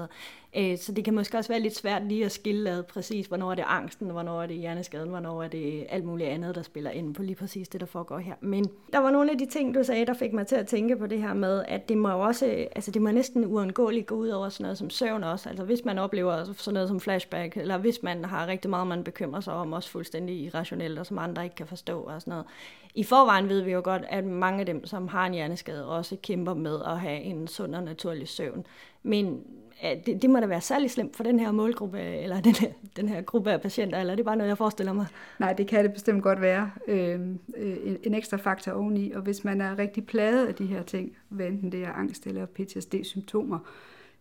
[0.58, 3.52] Øh, så det kan måske også være lidt svært lige at skille ad præcis, hvornår
[3.52, 6.92] er det angsten, hvornår er det hjerneskaden, hvornår er det alt muligt andet, der spiller
[6.92, 8.34] ind på lige præcis det, der foregår her.
[8.42, 10.98] Men der var nogle af de ting, du sagde, der fik mig til at tænke
[10.98, 14.30] på det her med, at det må også, altså det må næsten uundgåeligt gå ud
[14.30, 15.50] over sådan noget som søvn også.
[15.50, 19.04] Altså hvis man oplever sådan noget som flashback, eller hvis man har rigtig meget, man
[19.04, 22.46] bekymrer sig om, også fuldstændig irrationelt, og som andre ikke kan forstå og sådan noget.
[22.96, 26.18] I forvejen ved vi jo godt, at mange af dem, som har en hjerneskade, også
[26.24, 28.66] kæmper med at have en sund og naturlig søvn.
[29.04, 29.44] Men
[30.06, 33.10] det, det må da være særlig slemt for den her målgruppe, eller den her, den
[33.10, 35.06] her gruppe af patienter, eller er det bare noget, jeg forestiller mig?
[35.40, 36.72] Nej, det kan det bestemt godt være.
[36.88, 40.66] Øhm, øh, en, en ekstra faktor oveni, og hvis man er rigtig plaget af de
[40.66, 43.60] her ting, hvad enten det er angst eller PTSD-symptomer,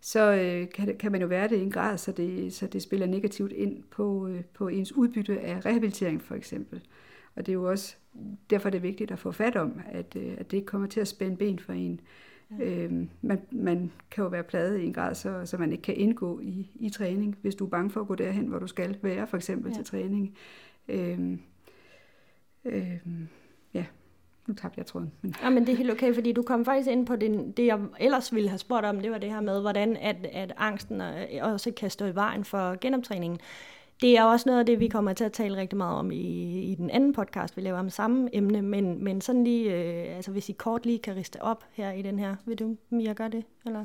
[0.00, 2.82] så øh, kan, kan man jo være det i en grad, så det, så det
[2.82, 6.80] spiller negativt ind på, øh, på ens udbytte af rehabilitering for eksempel.
[7.36, 7.96] Og det er jo også
[8.50, 11.00] derfor det er vigtigt at få fat om, at, øh, at det ikke kommer til
[11.00, 12.00] at spænde ben for en.
[12.58, 12.64] Ja.
[12.64, 15.96] Øhm, man, man kan jo være pladet i en grad, så, så man ikke kan
[15.96, 18.96] indgå i, i træning, hvis du er bange for at gå derhen, hvor du skal
[19.02, 19.74] være, for eksempel Ja.
[19.76, 20.36] til træning.
[20.88, 21.40] Øhm,
[22.64, 23.28] øhm,
[23.74, 23.84] ja,
[24.46, 25.12] nu tabte jeg tråden.
[25.22, 27.66] Men, Ja, men det er helt okay, fordi du kom faktisk ind på det, det,
[27.66, 31.00] jeg ellers ville have spurgt om, det var det her med, hvordan at, at angsten
[31.00, 33.38] øh, også kan stå i vejen for genoptræningen.
[34.02, 36.62] Det er også noget af det, vi kommer til at tale rigtig meget om i,
[36.62, 40.30] i den anden podcast, vi laver om samme emne, men, men sådan lige, øh, altså
[40.30, 43.28] hvis I kort lige kan riste op her i den her, vil du, Mia, gøre
[43.28, 43.44] det?
[43.66, 43.84] Eller?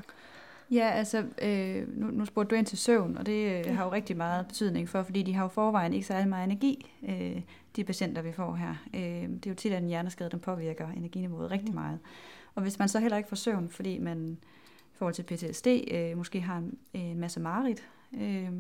[0.72, 3.92] Ja, altså, øh, nu, nu spurgte du ind til søvn, og det øh, har jo
[3.92, 7.42] rigtig meget betydning for, fordi de har jo forvejen ikke særlig meget energi, øh,
[7.76, 8.76] de patienter, vi får her.
[8.94, 12.00] Øh, det er jo tit, at en hjerneskade, den påvirker energiniveauet rigtig meget.
[12.56, 14.38] Og hvis man så heller ikke får søvn, fordi man
[14.94, 18.52] i forhold til PTSD øh, måske har en, en masse mareridt, øh,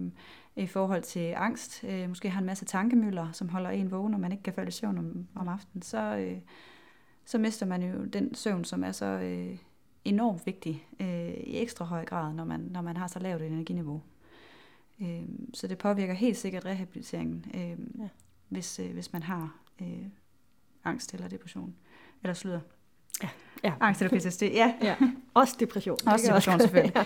[0.56, 4.20] i forhold til angst, øh, måske har en masse tankemøller, som holder en vågen, og
[4.20, 6.38] man ikke kan falde i søvn om, om aftenen, så, øh,
[7.26, 9.58] så mister man jo den søvn, som er så øh,
[10.06, 13.48] enormt vigtig øh, i ekstra høj grad, når man, når man har så lavt et
[13.48, 14.02] energiniveau.
[15.02, 18.10] Øh, så det påvirker helt sikkert rehabiliteringen, øh, Ja.
[18.50, 20.06] hvis, øh, hvis man har øh,
[20.84, 21.76] angst eller depression.
[22.24, 22.60] Eller sludder.
[23.64, 23.74] Ja.
[23.80, 24.74] Angst eller PTSD, ja.
[24.82, 24.96] ja.
[25.34, 25.98] Også depression.
[25.98, 26.94] Det Også depression selvfølgelig.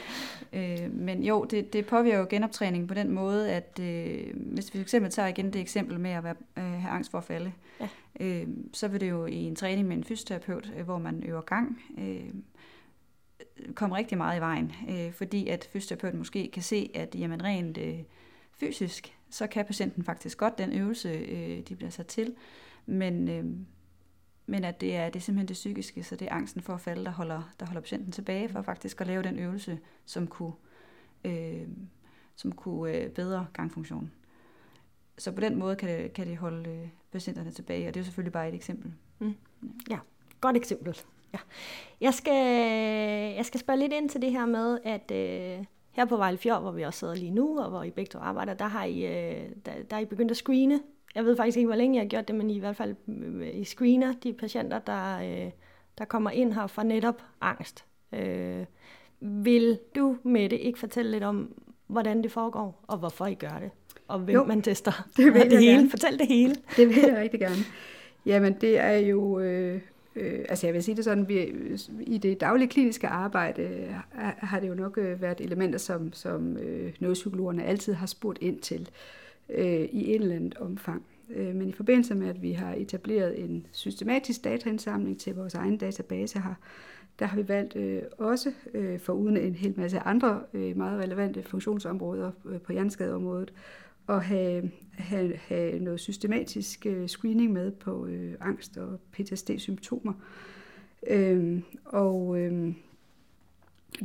[0.53, 4.83] Øh, men jo, det, det påvirker jo genoptræningen på den måde, at øh, hvis vi
[4.83, 7.87] fx tager igen det eksempel med at være, øh, have angst for at falde, Ja.
[8.19, 11.41] øh, så vil det jo i en træning med en fysioterapeut, øh, hvor man øver
[11.41, 12.33] gang, øh,
[13.75, 17.77] komme rigtig meget i vejen, øh, fordi at fysioterapeuten måske kan se, at jamen, rent
[17.77, 17.99] øh,
[18.59, 22.33] fysisk, så kan patienten faktisk godt den øvelse, øh, de bliver sat til,
[22.85, 23.45] men, øh,
[24.49, 26.81] men at det er, det er simpelthen det psykiske, så det er angsten for at
[26.81, 30.53] falde, der holder, der holder patienten tilbage for faktisk at lave den øvelse, som kunne,
[31.23, 31.67] øh,
[32.35, 34.11] som kunne øh, bedre gangfunktionen.
[35.17, 38.03] Så på den måde kan det, kan det holde øh, patienterne tilbage, og det er
[38.03, 38.93] selvfølgelig bare et eksempel.
[40.41, 40.97] Godt eksempel.
[41.33, 41.39] Ja.
[42.01, 42.45] Jeg, skal,
[43.35, 46.61] jeg skal spørge lidt ind til det her med, at øh, her på Vejle Fjord,
[46.61, 49.05] hvor vi også sidder lige nu, og hvor I begge to arbejder, der har I,
[49.05, 50.79] øh, der, der er I begyndt at screene.
[51.15, 53.55] Jeg ved faktisk ikke, hvor længe jeg har gjort det, men I, hvert fald øh,
[53.55, 55.51] I screener de patienter, der, øh,
[55.97, 57.85] der kommer ind her for netop angst.
[58.13, 58.65] Øh,
[59.21, 61.53] vil du, Mette, ikke fortælle lidt om,
[61.87, 63.71] hvordan det foregår, og hvorfor I gør det?
[64.07, 64.91] Og hvem Jo, man tester?
[65.17, 65.71] det vil Og jeg hele.
[65.73, 65.89] gerne.
[65.89, 66.55] Fortæl det hele.
[66.77, 67.55] Det vil jeg rigtig gerne.
[68.25, 69.81] Jamen, det er jo øh,
[70.15, 71.53] Øh, altså jeg vil sige det sådan, vi,
[72.01, 73.89] i det daglige kliniske arbejde øh,
[74.37, 78.59] har det jo nok øh, været elementer, som, som øh, neuropsykologerne altid har spurgt ind
[78.59, 78.87] til øh,
[79.49, 81.05] Øh, i et eller andet omfang.
[81.29, 85.77] Øh, men i forbindelse med, at vi har etableret en systematisk dataindsamling til vores egen
[85.77, 86.53] database her,
[87.19, 91.03] der har vi valgt øh, også, øh, for uden en hel masse andre øh, meget
[91.03, 93.53] relevante funktionsområder øh, på hjerneskadeområdet,
[94.09, 100.13] at have, have, have noget systematisk øh, screening med på øh, angst og PTSD-symptomer.
[101.07, 102.73] Øh, og øh,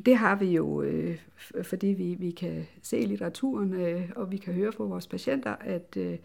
[0.06, 1.18] det har vi jo, øh,
[1.62, 5.56] fordi vi, vi kan se i litteraturen, øh, og vi kan høre fra vores patienter,
[5.60, 6.18] at, øh,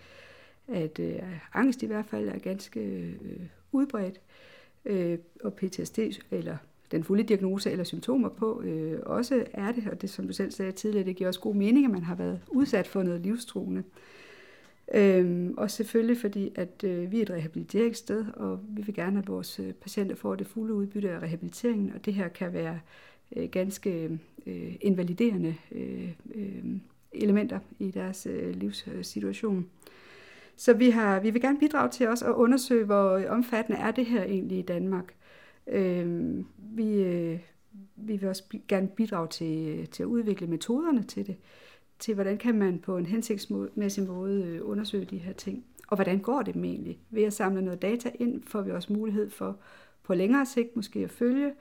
[0.67, 1.19] at øh,
[1.53, 4.21] angst i hvert fald er ganske øh, udbredt,
[4.85, 5.99] øh, og PTSD,
[6.31, 6.57] eller
[6.91, 10.51] den fulde diagnose eller symptomer på, øh, også er det, og det som du selv
[10.51, 13.83] sagde tidligere, det giver også god mening, at man har været udsat for noget livstruende.
[14.93, 19.27] Øhm, og selvfølgelig fordi, at øh, vi er et rehabiliteringssted, og vi vil gerne, at
[19.27, 23.08] vores øh, patienter får det fulde udbytte af rehabiliteringen, og det her kan være øh,
[23.35, 26.63] Øh, ganske øh, invaliderende øh, øh,
[27.11, 29.69] elementer i deres øh, livssituation.
[30.55, 34.05] Så vi, har, vi vil gerne bidrage til også at undersøge, hvor omfattende er det
[34.05, 35.13] her egentlig i Danmark.
[35.67, 37.39] Øh, vi, øh,
[37.95, 41.35] vi vil også gerne bidrage til, til at udvikle metoderne til det,
[41.99, 45.65] til hvordan kan man på en hensigtsmæssig måde øh, undersøge de her ting.
[45.87, 46.99] Og hvordan går det dem egentlig?
[47.09, 49.57] Ved at samle noget data ind, får vi også mulighed for
[50.03, 51.51] på længere sigt måske at følge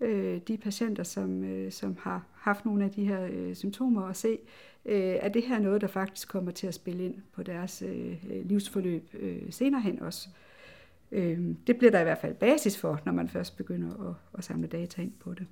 [0.00, 4.16] øh, de patienter, som, øh, som har haft nogle af de her øh, symptomer, og
[4.16, 4.38] se,
[4.84, 8.16] øh, er det her noget, der faktisk kommer til at spille ind på deres øh,
[8.44, 10.28] livsforløb øh, senere hen også.
[11.12, 14.44] Øh, det bliver der i hvert fald basis for, når man først begynder at, at
[14.44, 15.46] samle data ind på det.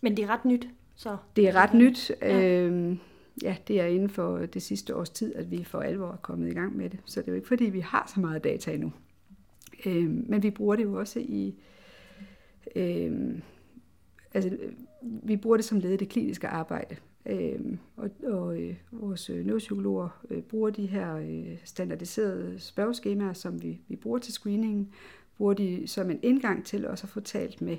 [0.00, 1.16] Men det er ret nyt, så?
[1.36, 2.12] Det er ret nyt.
[2.22, 2.42] Ja.
[2.42, 2.96] Øh,
[3.42, 6.50] ja, det er inden for det sidste års tid, at vi for alvor er kommet
[6.50, 7.00] i gang med det.
[7.04, 8.92] Så det er jo ikke fordi, vi har så meget data endnu.
[9.86, 11.48] Øh, men vi bruger det jo også i...
[11.48, 11.54] Øh,
[14.34, 14.56] altså,
[15.02, 16.96] vi bruger det som led i det kliniske arbejde.
[17.26, 17.60] Øh,
[17.96, 23.80] og og øh, vores øh, neuropsykologer øh, bruger de her øh, standardiserede spørgeskemaer, som vi,
[23.88, 24.92] vi bruger til screeningen,
[25.36, 27.76] bruger de som en indgang til også at få talt med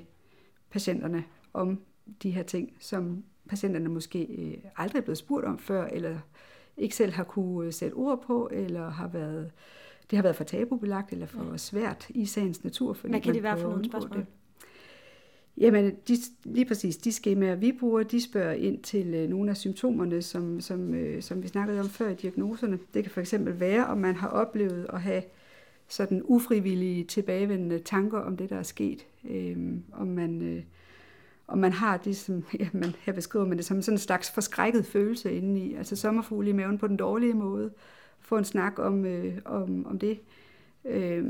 [0.70, 1.80] patienterne om
[2.22, 6.18] de her ting, som patienterne måske øh, aldrig er blevet spurgt om før, eller
[6.76, 9.50] ikke selv har kunne øh, sætte ord på, eller har været,
[10.10, 11.56] det har været for tabubelagt, eller for ja.
[11.56, 12.92] svært i sagens natur.
[12.92, 14.18] Fordi Hvad kan det være for nogle spørgsmål?
[14.18, 14.26] Det.
[15.58, 19.56] Jamen, de, lige præcis de skemaer, vi bruger, de spørger ind til øh, nogle af
[19.56, 22.78] symptomerne, som, som, øh, som vi snakkede om før i diagnoserne.
[22.94, 25.22] Det kan for eksempel være, om man har oplevet at have
[25.88, 29.06] sådan ufrivillige tilbagevendende tanker om det, der er sket.
[29.30, 29.56] Øh,
[29.92, 30.62] om, man, øh,
[31.48, 34.30] om man har det, som ja, man, her beskriver man det som sådan en slags
[34.30, 37.70] forskrækket følelse indeni, altså sommerfugle i maven på den dårlige måde.
[38.20, 40.20] Få en snak om, øh, om, om det.
[40.84, 41.24] Øh,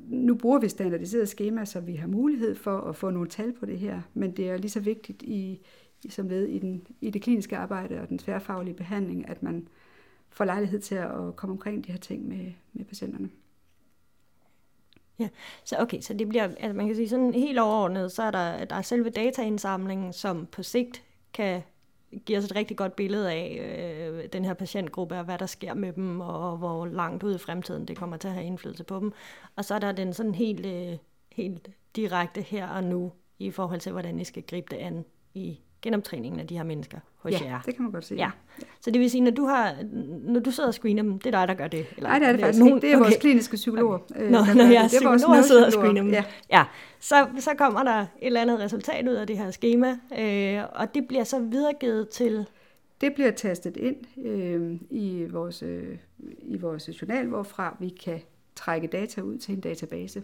[0.00, 3.66] nu bruger vi standardiserede skemaer, så vi har mulighed for at få nogle tal på
[3.66, 5.60] det her, men det er lige så vigtigt i,
[6.08, 9.68] som led i, den, i det kliniske arbejde og den tværfaglige behandling, at man
[10.30, 13.30] får lejlighed til at komme omkring de her ting med, med patienterne.
[15.18, 15.28] Ja,
[15.64, 18.64] så okay, så det bliver, altså man kan sige sådan helt overordnet, så er der,
[18.64, 21.62] der er selve dataindsamlingen, som på sigt kan
[22.26, 25.74] giver os et rigtig godt billede af øh, den her patientgruppe, og hvad der sker
[25.74, 29.00] med dem, og hvor langt ud i fremtiden det kommer til at have indflydelse på
[29.00, 29.12] dem.
[29.56, 30.98] Og så er der den sådan helt, øh,
[31.32, 35.60] helt direkte her og nu, i forhold til, hvordan I skal gribe det an i
[35.84, 37.60] genoptræningen af de her mennesker hos ja, jer.
[37.66, 38.18] det kan man godt sige.
[38.18, 38.30] Ja.
[38.80, 39.74] Så det vil sige, når du, har,
[40.24, 41.86] når du sidder og screener dem, det er dig, der gør det?
[41.96, 42.86] Eller, Nej, det er det faktisk nogen, ikke.
[42.86, 43.04] Det er okay.
[43.04, 43.98] vores kliniske psykologer.
[43.98, 44.30] Okay.
[44.30, 46.24] Nå, når jeg er psykolog og sidder og screener dem, ja.
[46.50, 46.64] Ja,
[47.00, 50.94] så, så kommer der et eller andet resultat ud af det her schema, øh, og
[50.94, 52.46] det bliver så videregivet til...
[53.00, 55.96] Det bliver tastet ind øh, i, vores, øh,
[56.42, 58.20] i vores journal, hvorfra vi kan
[58.54, 60.22] trække data ud til en database.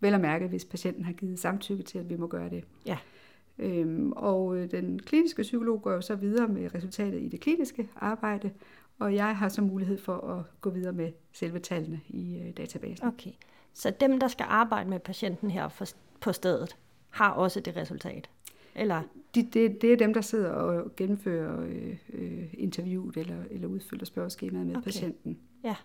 [0.00, 2.64] Vel at mærke, hvis patienten har givet samtykke til, at vi må gøre det.
[2.86, 2.96] Ja.
[3.58, 7.88] Øhm, og øh, den kliniske psykolog går jo så videre med resultatet i det kliniske
[7.96, 8.50] arbejde,
[8.98, 13.06] og jeg har så mulighed for at gå videre med selve tallene i øh, databasen.
[13.06, 13.30] Okay,
[13.74, 15.86] så dem, der skal arbejde med patienten her for,
[16.20, 16.76] på stedet,
[17.10, 18.30] har også det resultat?
[18.74, 19.02] Eller?
[19.34, 24.04] De, det, det er dem, der sidder og gennemfører øh, øh, interviewet eller, eller udfylder
[24.04, 24.84] spørgeskemaet med okay.
[24.84, 25.38] patienten.
[25.64, 25.76] Ja.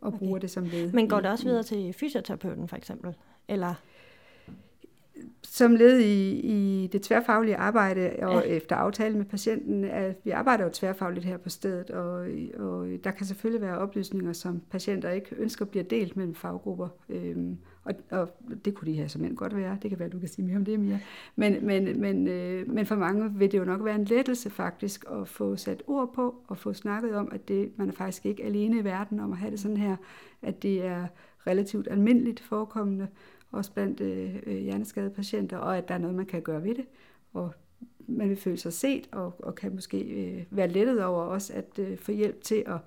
[0.00, 0.18] Og okay.
[0.18, 0.92] bruger det som led.
[0.92, 3.14] Men går det også videre til fysioterapeuten for eksempel?
[3.48, 3.74] Eller?
[5.42, 8.50] Som led i, i det tværfaglige arbejde og ja.
[8.50, 12.26] efter aftale med patienten, at vi arbejder jo tværfagligt her på stedet, og,
[12.58, 16.88] og der kan selvfølgelig være oplysninger, som patienter ikke ønsker bliver delt mellem faggrupper.
[17.08, 18.28] Øhm, og, og
[18.64, 19.78] det kunne de her som godt være.
[19.82, 21.00] Det kan være, du kan sige mere om det, Mia.
[21.36, 25.04] Men, men, men, øh, men for mange vil det jo nok være en lettelse faktisk
[25.10, 28.44] at få sat ord på og få snakket om, at det, man er faktisk ikke
[28.44, 29.96] alene i verden om at have det sådan her,
[30.42, 31.06] at det er
[31.46, 33.08] relativt almindeligt forekommende,
[33.52, 36.74] også blandt øh, øh, hjerneskadede patienter, og at der er noget, man kan gøre ved
[36.74, 36.84] det.
[37.32, 37.52] Og
[37.98, 41.78] man vil føle sig set, og, og kan måske øh, være lettet over også at
[41.78, 42.78] øh, få hjælp til at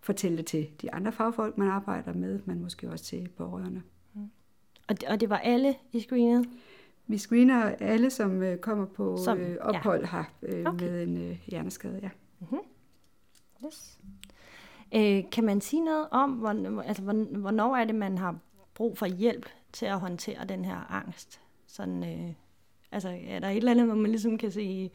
[0.00, 3.82] fortælle det til de andre fagfolk, man arbejder med, men måske også til pårørende.
[4.88, 6.48] Og det, og det var alle i screenet?
[7.06, 10.06] Vi screener alle, som øh, kommer på Som- øh, ophold ja.
[10.06, 10.84] her øh, Okay.
[10.86, 12.00] med en øh, hjerneskade.
[12.02, 12.10] Ja.
[13.66, 13.98] Yes.
[14.94, 18.38] Øh, kan man sige noget om, hvor, altså, hvor- hvornår er det, man har
[18.74, 21.40] brug for hjælp til at håndtere den her angst?
[21.66, 22.32] Sådan, øh,
[22.92, 24.90] altså, er der et eller andet, hvor man ligesom kan sige,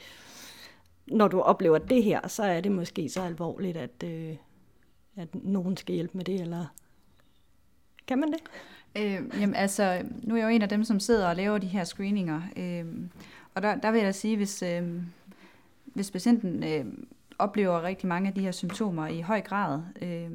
[1.07, 4.35] når du oplever det her, så er det måske så alvorligt, at, øh,
[5.15, 6.65] at nogen skal hjælpe med det, eller
[8.07, 8.41] kan man det?
[8.97, 11.67] Øh, jamen altså, nu er jeg jo en af dem, som sidder og laver de
[11.67, 12.41] her screeninger.
[12.57, 12.85] Øh,
[13.53, 15.01] og der, der vil jeg da sige, hvis, øh,
[15.83, 16.85] hvis patienten øh,
[17.39, 20.29] oplever rigtig mange af de her symptomer i høj grad, øh,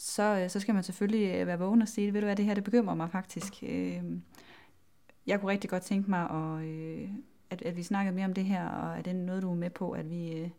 [0.00, 2.44] så, øh, så skal man selvfølgelig øh, være vågen og sige, ved du hvad, det
[2.44, 3.52] her det bekymrer mig faktisk.
[3.62, 4.02] Øh,
[5.26, 7.08] jeg kunne rigtig godt tænke mig, at, øh,
[7.50, 9.70] at, at vi snakkede mere om det her, og er det noget, du er med
[9.70, 10.50] på, at vi, øh,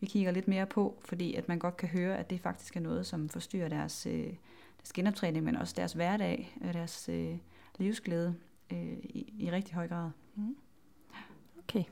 [0.00, 2.80] vi kigger lidt mere på, fordi at man godt kan høre, at det faktisk er
[2.80, 4.32] noget, som forstyrrer deres, øh,
[4.78, 7.36] deres genoptræning, men også deres hverdag og deres øh,
[7.78, 8.34] livsglæde
[8.72, 10.10] øh, i, i rigtig høj grad.
[10.34, 10.56] Mm.
[11.58, 11.84] Okay.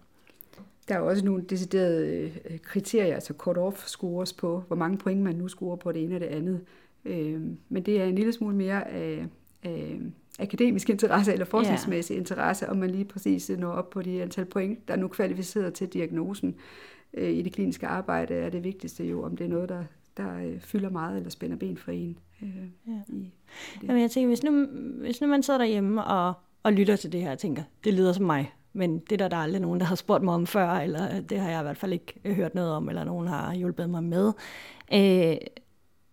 [0.89, 5.37] Der er også nogle deciderede øh, kriterier, altså cut-off scores på, hvor mange point man
[5.37, 6.65] nu scorer på det ene og det andet.
[7.05, 9.27] Øh, men det er en lille smule mere af,
[9.63, 9.99] af
[10.39, 14.89] akademisk interesse eller forskningsmæssig interesse, om man lige præcis når op på de antal point,
[14.89, 16.55] der er nu kvalificeret til diagnosen.
[17.15, 19.85] Øh, I det kliniske arbejde er det vigtigste jo, om det er noget, der,
[20.17, 22.19] der øh, fylder meget eller spænder ben for en.
[22.43, 22.49] Øh,
[22.87, 22.93] Ja.
[23.09, 23.33] i,
[23.81, 23.89] det.
[23.89, 24.67] Jamen, jeg tænker, hvis nu,
[25.01, 28.13] hvis nu man sidder derhjemme og, og lytter til det her og tænker, det lyder
[28.13, 30.71] som mig, men det der, der er aldrig nogen, der har spurgt mig om før,
[30.71, 33.55] eller det har jeg i hvert fald ikke øh, hørt noget om, eller nogen har
[33.55, 34.33] hjulpet mig med,
[34.95, 35.37] øh,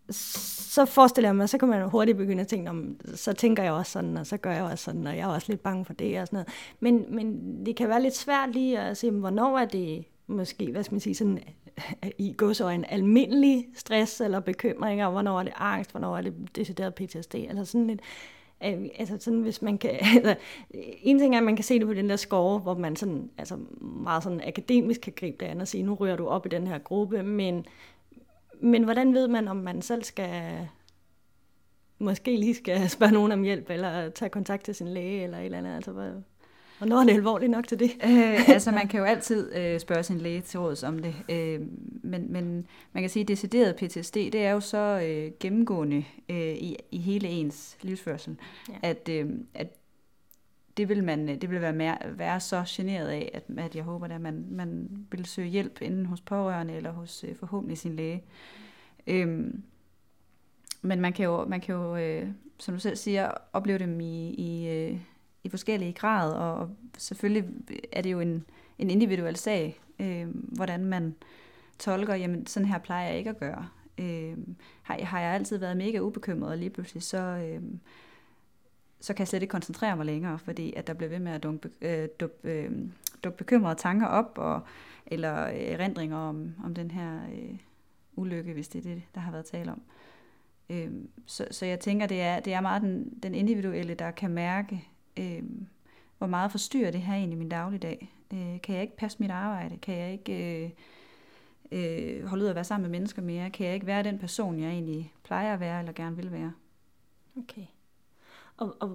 [0.10, 3.72] så forestiller jeg mig, så kan man hurtigt begynde at tænke, om, så tænker jeg
[3.72, 5.94] også sådan, og så gør jeg også sådan, og jeg er også lidt bange for
[5.94, 6.48] det og sådan noget.
[6.80, 10.84] Men, men det kan være lidt svært lige at se, hvornår er det måske, hvad
[10.84, 11.40] skal man sige, sådan
[12.18, 17.36] i en almindelig stress eller bekymringer, hvornår er det angst, hvornår er det decideret PTSD,
[17.36, 18.02] altså sådan lidt,
[18.66, 20.36] øh, altså sådan hvis man kan, altså,
[21.04, 23.30] en ting er, at man kan se det på den der score, hvor man sådan,
[23.38, 26.50] altså meget sådan akademisk kan gribe det an og sige, nu ryger du op i
[26.50, 27.66] den her gruppe, men,
[28.60, 30.68] men hvordan ved man, om man selv skal,
[32.00, 35.46] måske lige skal spørge nogen om hjælp, eller tage kontakt til sin læge, eller et
[35.46, 36.12] eller andet, altså hvad,
[36.78, 37.92] hvornår er det alvorligt nok til det?
[38.04, 41.62] Øh, altså man kan jo altid øh, spørge sin læge til råds om det, øh,
[42.04, 46.38] men, men man kan sige, at decideret PTSD, det er jo så øh, gennemgående øh,
[46.56, 48.36] i, i hele ens livsførsel,
[48.70, 48.74] Ja.
[48.84, 48.90] ja.
[48.90, 49.76] at, øh, at
[50.80, 53.84] det vil man øh, det vil være, mere, være så generet af, at, at jeg
[53.84, 57.96] håber, at man, man vil søge hjælp enten hos pårørende eller hos øh, forhåbentlig sin
[57.96, 58.24] læge.
[59.08, 59.64] Øhm,
[60.82, 62.28] men man kan jo, man kan jo øh,
[62.60, 65.00] som du selv siger, opleve dem i, i, øh,
[65.44, 67.50] i forskellige grad, og, og selvfølgelig
[67.92, 68.46] er det jo en,
[68.78, 71.16] en individuel sag, øh, hvordan man
[71.80, 73.68] tolker, jamen sådan her plejer jeg ikke at gøre.
[73.98, 74.38] Øh,
[74.82, 77.62] har, har jeg altid været mega ubekymret, og lige pludselig så, øh,
[79.02, 81.44] så kan jeg slet ikke koncentrere mig længere, fordi at der bliver ved med at
[81.44, 82.72] dukke, øh, duk, øh,
[83.24, 84.62] duk bekymrede tanker op, og,
[85.06, 87.58] eller øh, erindringer om, om den her øh,
[88.16, 89.82] ulykke, hvis det er det, der har været tale om.
[90.70, 90.92] Øh,
[91.26, 94.88] så, så jeg tænker, det er, det er meget den, den individuelle, der kan mærke,
[95.18, 95.44] øh,
[96.18, 98.14] hvor meget forstyrrer det her egentlig min dagligdag.
[98.34, 99.78] Øh, kan jeg ikke passe mit arbejde?
[99.78, 100.70] Kan jeg ikke øh,
[101.72, 103.50] øh, holde ud at være sammen med mennesker mere?
[103.50, 106.54] Kan jeg ikke være den person, jeg egentlig plejer at være, eller gerne vil være?
[107.38, 107.66] Okay.
[108.60, 108.88] Og, og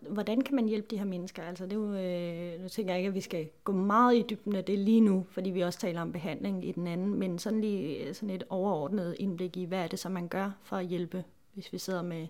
[0.00, 1.42] hvordan kan man hjælpe de her mennesker?
[1.42, 4.24] Altså, det er jo, øh, nu tænker jeg ikke, at vi skal gå meget i
[4.30, 7.38] dybden af det lige nu, fordi vi også taler om behandling i den anden, men
[7.38, 10.76] sådan lige øh, sådan et overordnet indblik i, hvad er det så, man gør for
[10.76, 12.26] at hjælpe, hvis vi sidder med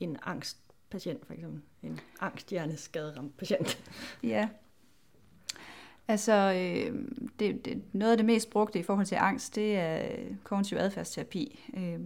[0.00, 1.60] en angstpatient, for eksempel.
[1.82, 3.84] En angsthjerneskaderamt patient.
[4.22, 4.48] Ja.
[6.08, 7.02] Altså, øh,
[7.38, 10.78] det, det, noget af det mest brugte i forhold til angst, det er øh, kognitiv
[10.78, 11.70] adfærdsterapi.
[11.76, 12.00] Øh,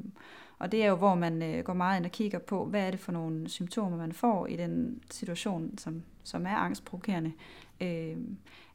[0.62, 2.90] og det er jo, hvor man øh, går meget ind og kigger på, hvad er
[2.90, 7.32] det for nogle symptomer, man får i den situation, som, som er angstprovokerende.
[7.80, 8.16] Øh,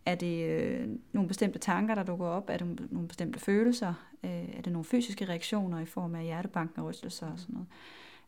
[0.05, 2.49] er det øh, nogle bestemte tanker, der dukker op?
[2.49, 3.93] Er det nogle bestemte følelser?
[4.23, 7.67] Øh, er det nogle fysiske reaktioner i form af hjertebanken og rystelser og sådan noget?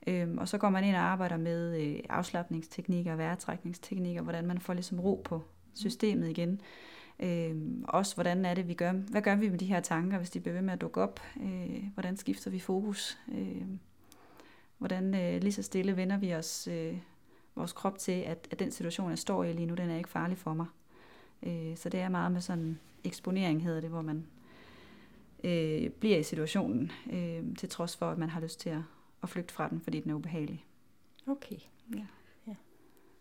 [0.08, 4.74] Øhm, og så går man ind og arbejder med øh, afslappningsteknikker, vejrtrækningsteknikker, hvordan man får
[4.74, 6.62] ligesom ro på systemet igen.
[7.20, 10.30] Øhm, også hvordan er det, vi gør, hvad gør vi med de her tanker, hvis
[10.30, 11.20] de bliver ved med at dukke op?
[11.42, 13.18] Øh, hvordan skifter vi fokus?
[13.32, 13.66] Øh,
[14.78, 16.98] hvordan øh, lige så stille vender vi os øh,
[17.56, 20.10] vores krop til, at, at den situation, jeg står i lige nu, den er ikke
[20.10, 20.66] farlig for mig.
[21.44, 24.28] Øh, så det er meget med sådan eksponering, hedder det, hvor man
[25.44, 28.82] øh, bliver i situationen, øh, til trods for, at man har lyst til at,
[29.24, 30.66] at flygte fra den, fordi den er ubehagelig.
[31.28, 31.58] Okay.
[31.96, 32.06] Ja.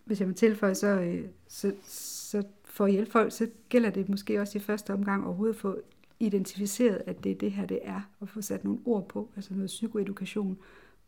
[0.09, 4.09] Hvis jeg må tilføje, så, øh, så, så for at hjælpe folk, så gælder det
[4.09, 5.81] måske også i første omgang overhovedet at få
[6.21, 9.55] identificeret, at det er det her, det er, og få sat nogle ord på, altså
[9.55, 10.59] noget psykoedukation,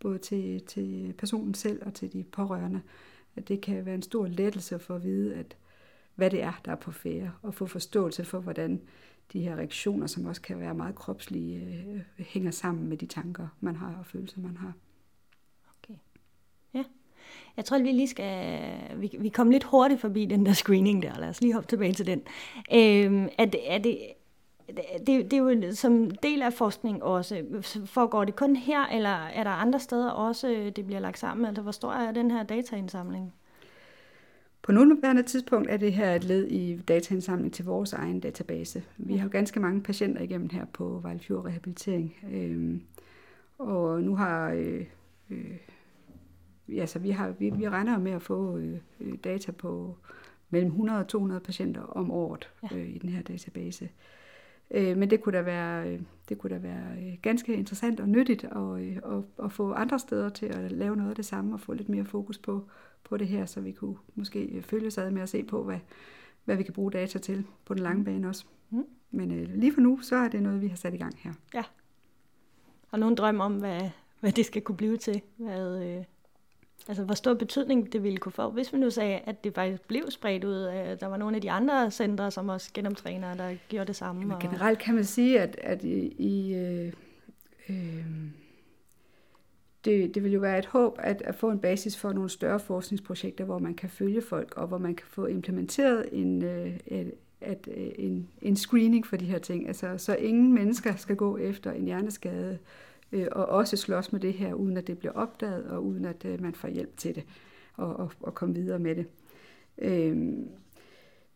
[0.00, 2.80] både til, til personen selv og til de pårørende.
[3.36, 5.56] At det kan være en stor lettelse for at vide, at
[6.14, 8.80] hvad det er, der er på færre, og få forståelse for, hvordan
[9.32, 13.48] de her reaktioner, som også kan være meget kropslige, øh, hænger sammen med de tanker,
[13.60, 14.72] man har og følelser, man har.
[17.56, 18.60] Jeg tror, at vi lige skal...
[18.96, 21.18] Vi, vi kom lidt hurtigt forbi den der screening der.
[21.18, 22.22] Lad os lige hoppe tilbage til den.
[22.74, 23.98] Øhm, er det, er det,
[25.06, 27.44] det, det er jo som del af forskning også.
[27.84, 31.46] Foregår det kun her, eller er der andre steder også, det bliver lagt sammen?
[31.46, 33.32] Altså, hvor stor er den her dataindsamling?
[34.62, 38.82] På nuværende tidspunkt er det her et led i dataindsamling til vores egen database.
[38.96, 42.16] Vi har jo ganske mange patienter igennem her på Vejlefjord Rehabilitering.
[42.32, 42.82] Øhm,
[43.58, 44.84] og nu har øh,
[45.30, 45.56] øh,
[46.74, 49.96] ja, så vi, har, vi, vi regner med at få øh, øh data på
[50.50, 52.76] mellem 100 og 200 patienter om året ja.
[52.76, 53.88] øh, i den her database.
[54.70, 58.08] Øh, men det kunne da være, øh, det kunne da være øh, ganske interessant og
[58.08, 61.60] nyttigt at, at, at få andre steder til at lave noget af det samme og
[61.60, 62.64] få lidt mere fokus på,
[63.04, 65.78] på det her, så vi kunne måske følge sig med at se på, hvad,
[66.44, 68.04] hvad vi kan bruge data til på den lange mm.
[68.04, 68.44] bane også.
[68.70, 68.84] Mm.
[69.10, 71.32] Men øh, lige for nu, så er det noget, vi har sat i gang her.
[71.54, 71.64] Ja.
[72.90, 73.90] Og nogen drøm om, hvad,
[74.20, 75.22] hvad det skal kunne blive til?
[75.36, 76.04] Hvad, øh,
[76.88, 79.82] Altså, hvor stor betydning det ville kunne få, hvis vi nu sagde, at det faktisk
[79.82, 80.96] blev spredt ud.
[81.00, 84.20] Der var nogle af de andre centre, som også genomtrænere, der gjorde det samme.
[84.20, 86.92] Jamen, generelt kan man sige, at, at i, i øh,
[87.68, 88.04] øh,
[89.84, 92.60] det, det vil jo være et håb at, at få en basis for nogle større
[92.60, 97.12] forskningsprojekter, hvor man kan følge folk, og hvor man kan få implementeret en, øh, et,
[97.40, 99.68] at, øh, en, en screening for de her ting.
[99.68, 102.58] Altså, så ingen mennesker skal gå efter en hjerneskade øh,
[103.12, 106.24] Øh, og også slås med det her, uden at det bliver opdaget, og uden at
[106.24, 107.24] øh, man får hjælp til det,
[107.74, 109.06] og, og, og komme videre med det.
[109.78, 110.32] Øh,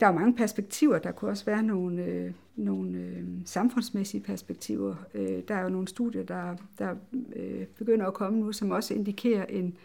[0.01, 0.99] der er mange perspektiver.
[0.99, 4.95] Der kunne også være nogle, øh, nogle øh, samfundsmæssige perspektiver.
[5.15, 6.95] Øh, der er jo nogle studier, der, der
[7.37, 9.77] øh, begynder at komme nu, som også indikerer en,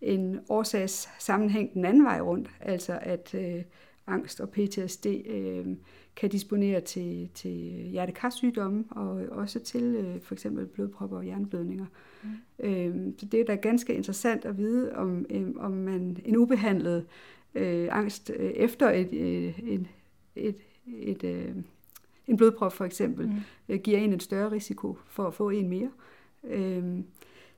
[0.00, 2.50] en årsagssammenhæng den anden vej rundt.
[2.60, 3.62] Altså at øh,
[4.06, 5.66] angst og PTSD øh,
[6.16, 7.50] kan disponere til, til
[7.90, 11.86] hjertekarsygdomme og også til øh, for eksempel blodpropper og hjerneblødninger.
[12.22, 12.66] Mm.
[12.66, 17.06] Øh, så det er da ganske interessant at vide, om, øh, om man en ubehandlet
[17.54, 19.86] øh, angst øh, efter et, øh, et,
[20.36, 21.54] et, et, øh,
[22.26, 23.34] en blodprop for eksempel, mm.
[23.68, 25.90] øh, giver en en større risiko for at få en mere.
[26.44, 27.00] Øh,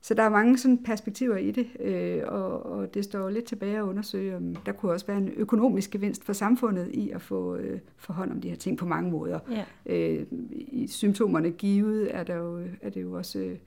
[0.01, 3.77] så der er mange sådan perspektiver i det, øh, og, og det står lidt tilbage
[3.77, 7.55] at undersøge, om der kunne også være en økonomisk gevinst for samfundet i at få
[7.55, 9.39] øh, for hånd om de her ting på mange måder.
[9.51, 9.65] Ja.
[9.85, 13.57] Øh, I symptomerne givet er, der jo, er det jo også øh,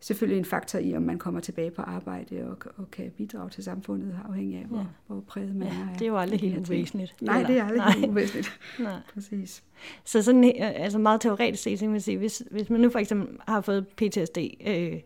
[0.00, 3.64] selvfølgelig en faktor i, om man kommer tilbage på arbejde og, og kan bidrage til
[3.64, 4.84] samfundet, afhængig af, hvor, ja.
[5.06, 5.92] hvor præget man ja, er.
[5.92, 7.14] det er jo aldrig helt uvæsentligt.
[7.22, 7.92] Nej, det er aldrig Nej.
[7.92, 8.60] helt uvæsentligt.
[8.78, 9.00] Nej.
[9.14, 9.62] Præcis.
[10.04, 12.98] Så sådan, altså meget teoretisk set, så kan man sige, hvis, hvis man nu for
[12.98, 15.00] eksempel har fået PTSD, øh,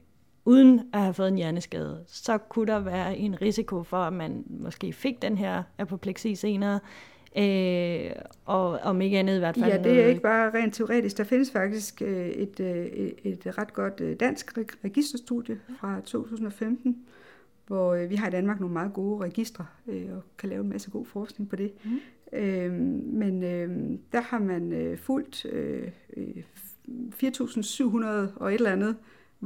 [0.45, 4.45] uden at have fået en hjerneskade, så kunne der være en risiko for, at man
[4.49, 6.81] måske fik den her apopleksi senere,
[7.39, 8.11] Øh,
[8.45, 9.71] og om ikke andet i hvert fald.
[9.71, 11.19] Ja, det er ikke bare rent teoretisk.
[11.19, 16.97] Der findes faktisk øh, et, øh, et, et ret godt øh, dansk registerstudie fra 2015,
[17.67, 21.07] hvor vi har i Danmark nogle meget gode registre og kan lave en masse god
[21.07, 21.73] forskning på det.
[21.85, 22.39] Mm.
[22.39, 22.73] Øh,
[23.13, 28.97] men øh, der har man fulgt øh, 4.700 og et eller andet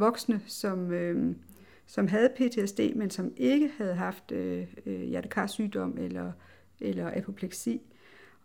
[0.00, 1.34] voksne, som, øh,
[1.86, 6.32] som havde PTSD, men som ikke havde haft øh, øh, hjertekarsygdom eller,
[6.80, 7.82] eller apopleksi.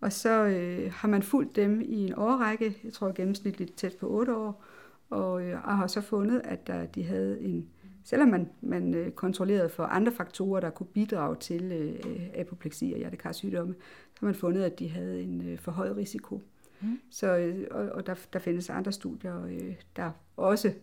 [0.02, 4.08] Og så øh, har man fulgt dem i en årrække, jeg tror gennemsnitligt tæt på
[4.10, 4.64] 8 år,
[5.10, 7.70] og, øh, og har så fundet, at der, de havde en,
[8.04, 13.00] selvom man, man øh, kontrollerede for andre faktorer, der kunne bidrage til øh, apopleksi og
[13.00, 13.76] hjertekarsygdomme,
[14.14, 16.42] så har man fundet, at de havde en øh, for høj risiko.
[16.82, 17.00] Mm.
[17.10, 20.74] Så, øh, og, og der, der findes andre studier, øh, der også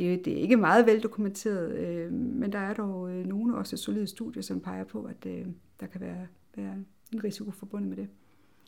[0.00, 4.06] det, det er ikke meget veldokumenteret, øh, men der er dog øh, nogle også solide
[4.06, 5.46] studier, som peger på, at øh,
[5.80, 6.26] der kan være,
[6.56, 6.74] være
[7.12, 8.08] en risiko forbundet med det.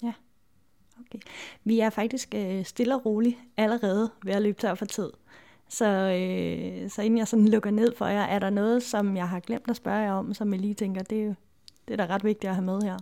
[0.02, 0.12] Ja,
[1.00, 1.18] okay.
[1.64, 5.10] Vi er faktisk øh, stille og roligt allerede ved at løbe tør for tid.
[5.68, 9.28] Så, øh, så inden jeg sådan lukker ned for jer, er der noget, som jeg
[9.28, 11.36] har glemt at spørge jer om, som jeg lige tænker, det,
[11.88, 12.98] det er da ret vigtigt at have med her?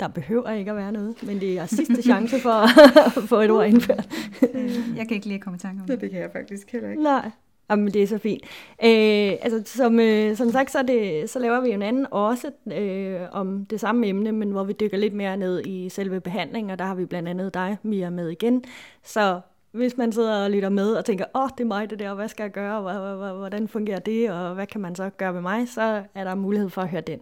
[0.00, 2.50] Der behøver ikke at være noget, men det er sidste chance for
[3.18, 4.08] at få et ord indført.
[4.96, 6.00] jeg kan ikke lige komme i tanke om det.
[6.00, 7.02] Det kan jeg faktisk heller ikke.
[7.02, 7.30] Nej.
[7.70, 8.42] Jamen, det er så fint.
[8.84, 13.20] Øh, altså, som, øh, som sagt, så, det, så laver vi en anden også øh,
[13.32, 16.78] om det samme emne, men hvor vi dykker lidt mere ned i selve behandlingen, og
[16.78, 18.64] der har vi blandt andet dig, Mia, med igen.
[19.04, 19.40] Så
[19.72, 22.14] hvis man sidder og lytter med og tænker, åh, oh, det er mig det der,
[22.14, 22.80] hvad skal jeg gøre,
[23.36, 26.70] hvordan fungerer det, og hvad kan man så gøre ved mig, så er der mulighed
[26.70, 27.18] for at høre den.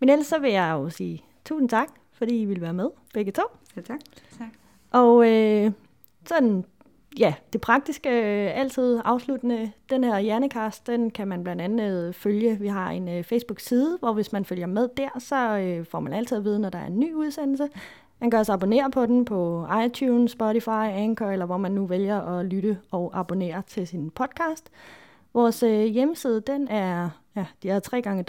[0.00, 1.88] Men ellers så vil jeg jo sige tusind tak,
[2.18, 3.42] fordi I ville være med, begge to.
[3.76, 4.00] Ja, tak.
[4.38, 4.48] tak.
[4.90, 5.72] Og øh,
[6.26, 6.64] sådan,
[7.18, 12.58] ja, det praktiske, altid afsluttende, den her hjernekast, den kan man blandt andet følge.
[12.60, 16.12] Vi har en øh, Facebook-side, hvor hvis man følger med der, så øh, får man
[16.12, 17.68] altid at vide, når der er en ny udsendelse.
[18.20, 22.20] Man kan også abonnere på den på iTunes, Spotify, Anchor, eller hvor man nu vælger
[22.20, 24.70] at lytte og abonnere til sin podcast.
[25.34, 28.22] Vores øh, hjemmeside, den er, ja, de er 3 gange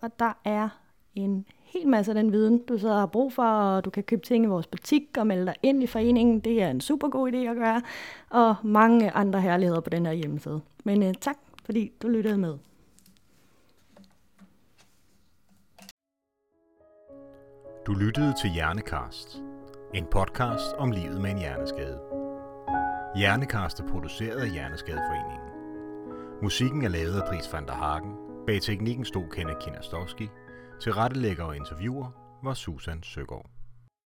[0.00, 0.68] og der er
[1.14, 4.22] en hel masse af den viden, du så har brug for, og du kan købe
[4.22, 6.40] ting i vores butik og melde dig ind i foreningen.
[6.40, 7.82] Det er en super god idé at gøre,
[8.30, 10.60] og mange andre herligheder på den her hjemmeside.
[10.84, 12.58] Men øh, tak, fordi du lyttede med.
[17.86, 19.42] Du lyttede til Hjernekast,
[19.94, 22.00] en podcast om livet med en hjerneskade.
[23.16, 25.48] Hjernekast er produceret af Hjerneskadeforeningen.
[26.42, 28.12] Musikken er lavet af Dries van der Hagen.
[28.46, 30.28] Bag teknikken stod Kenneth Kinastowski.
[30.84, 32.10] Til rettelægger og interviewer
[32.42, 33.53] var Susan Søgaard.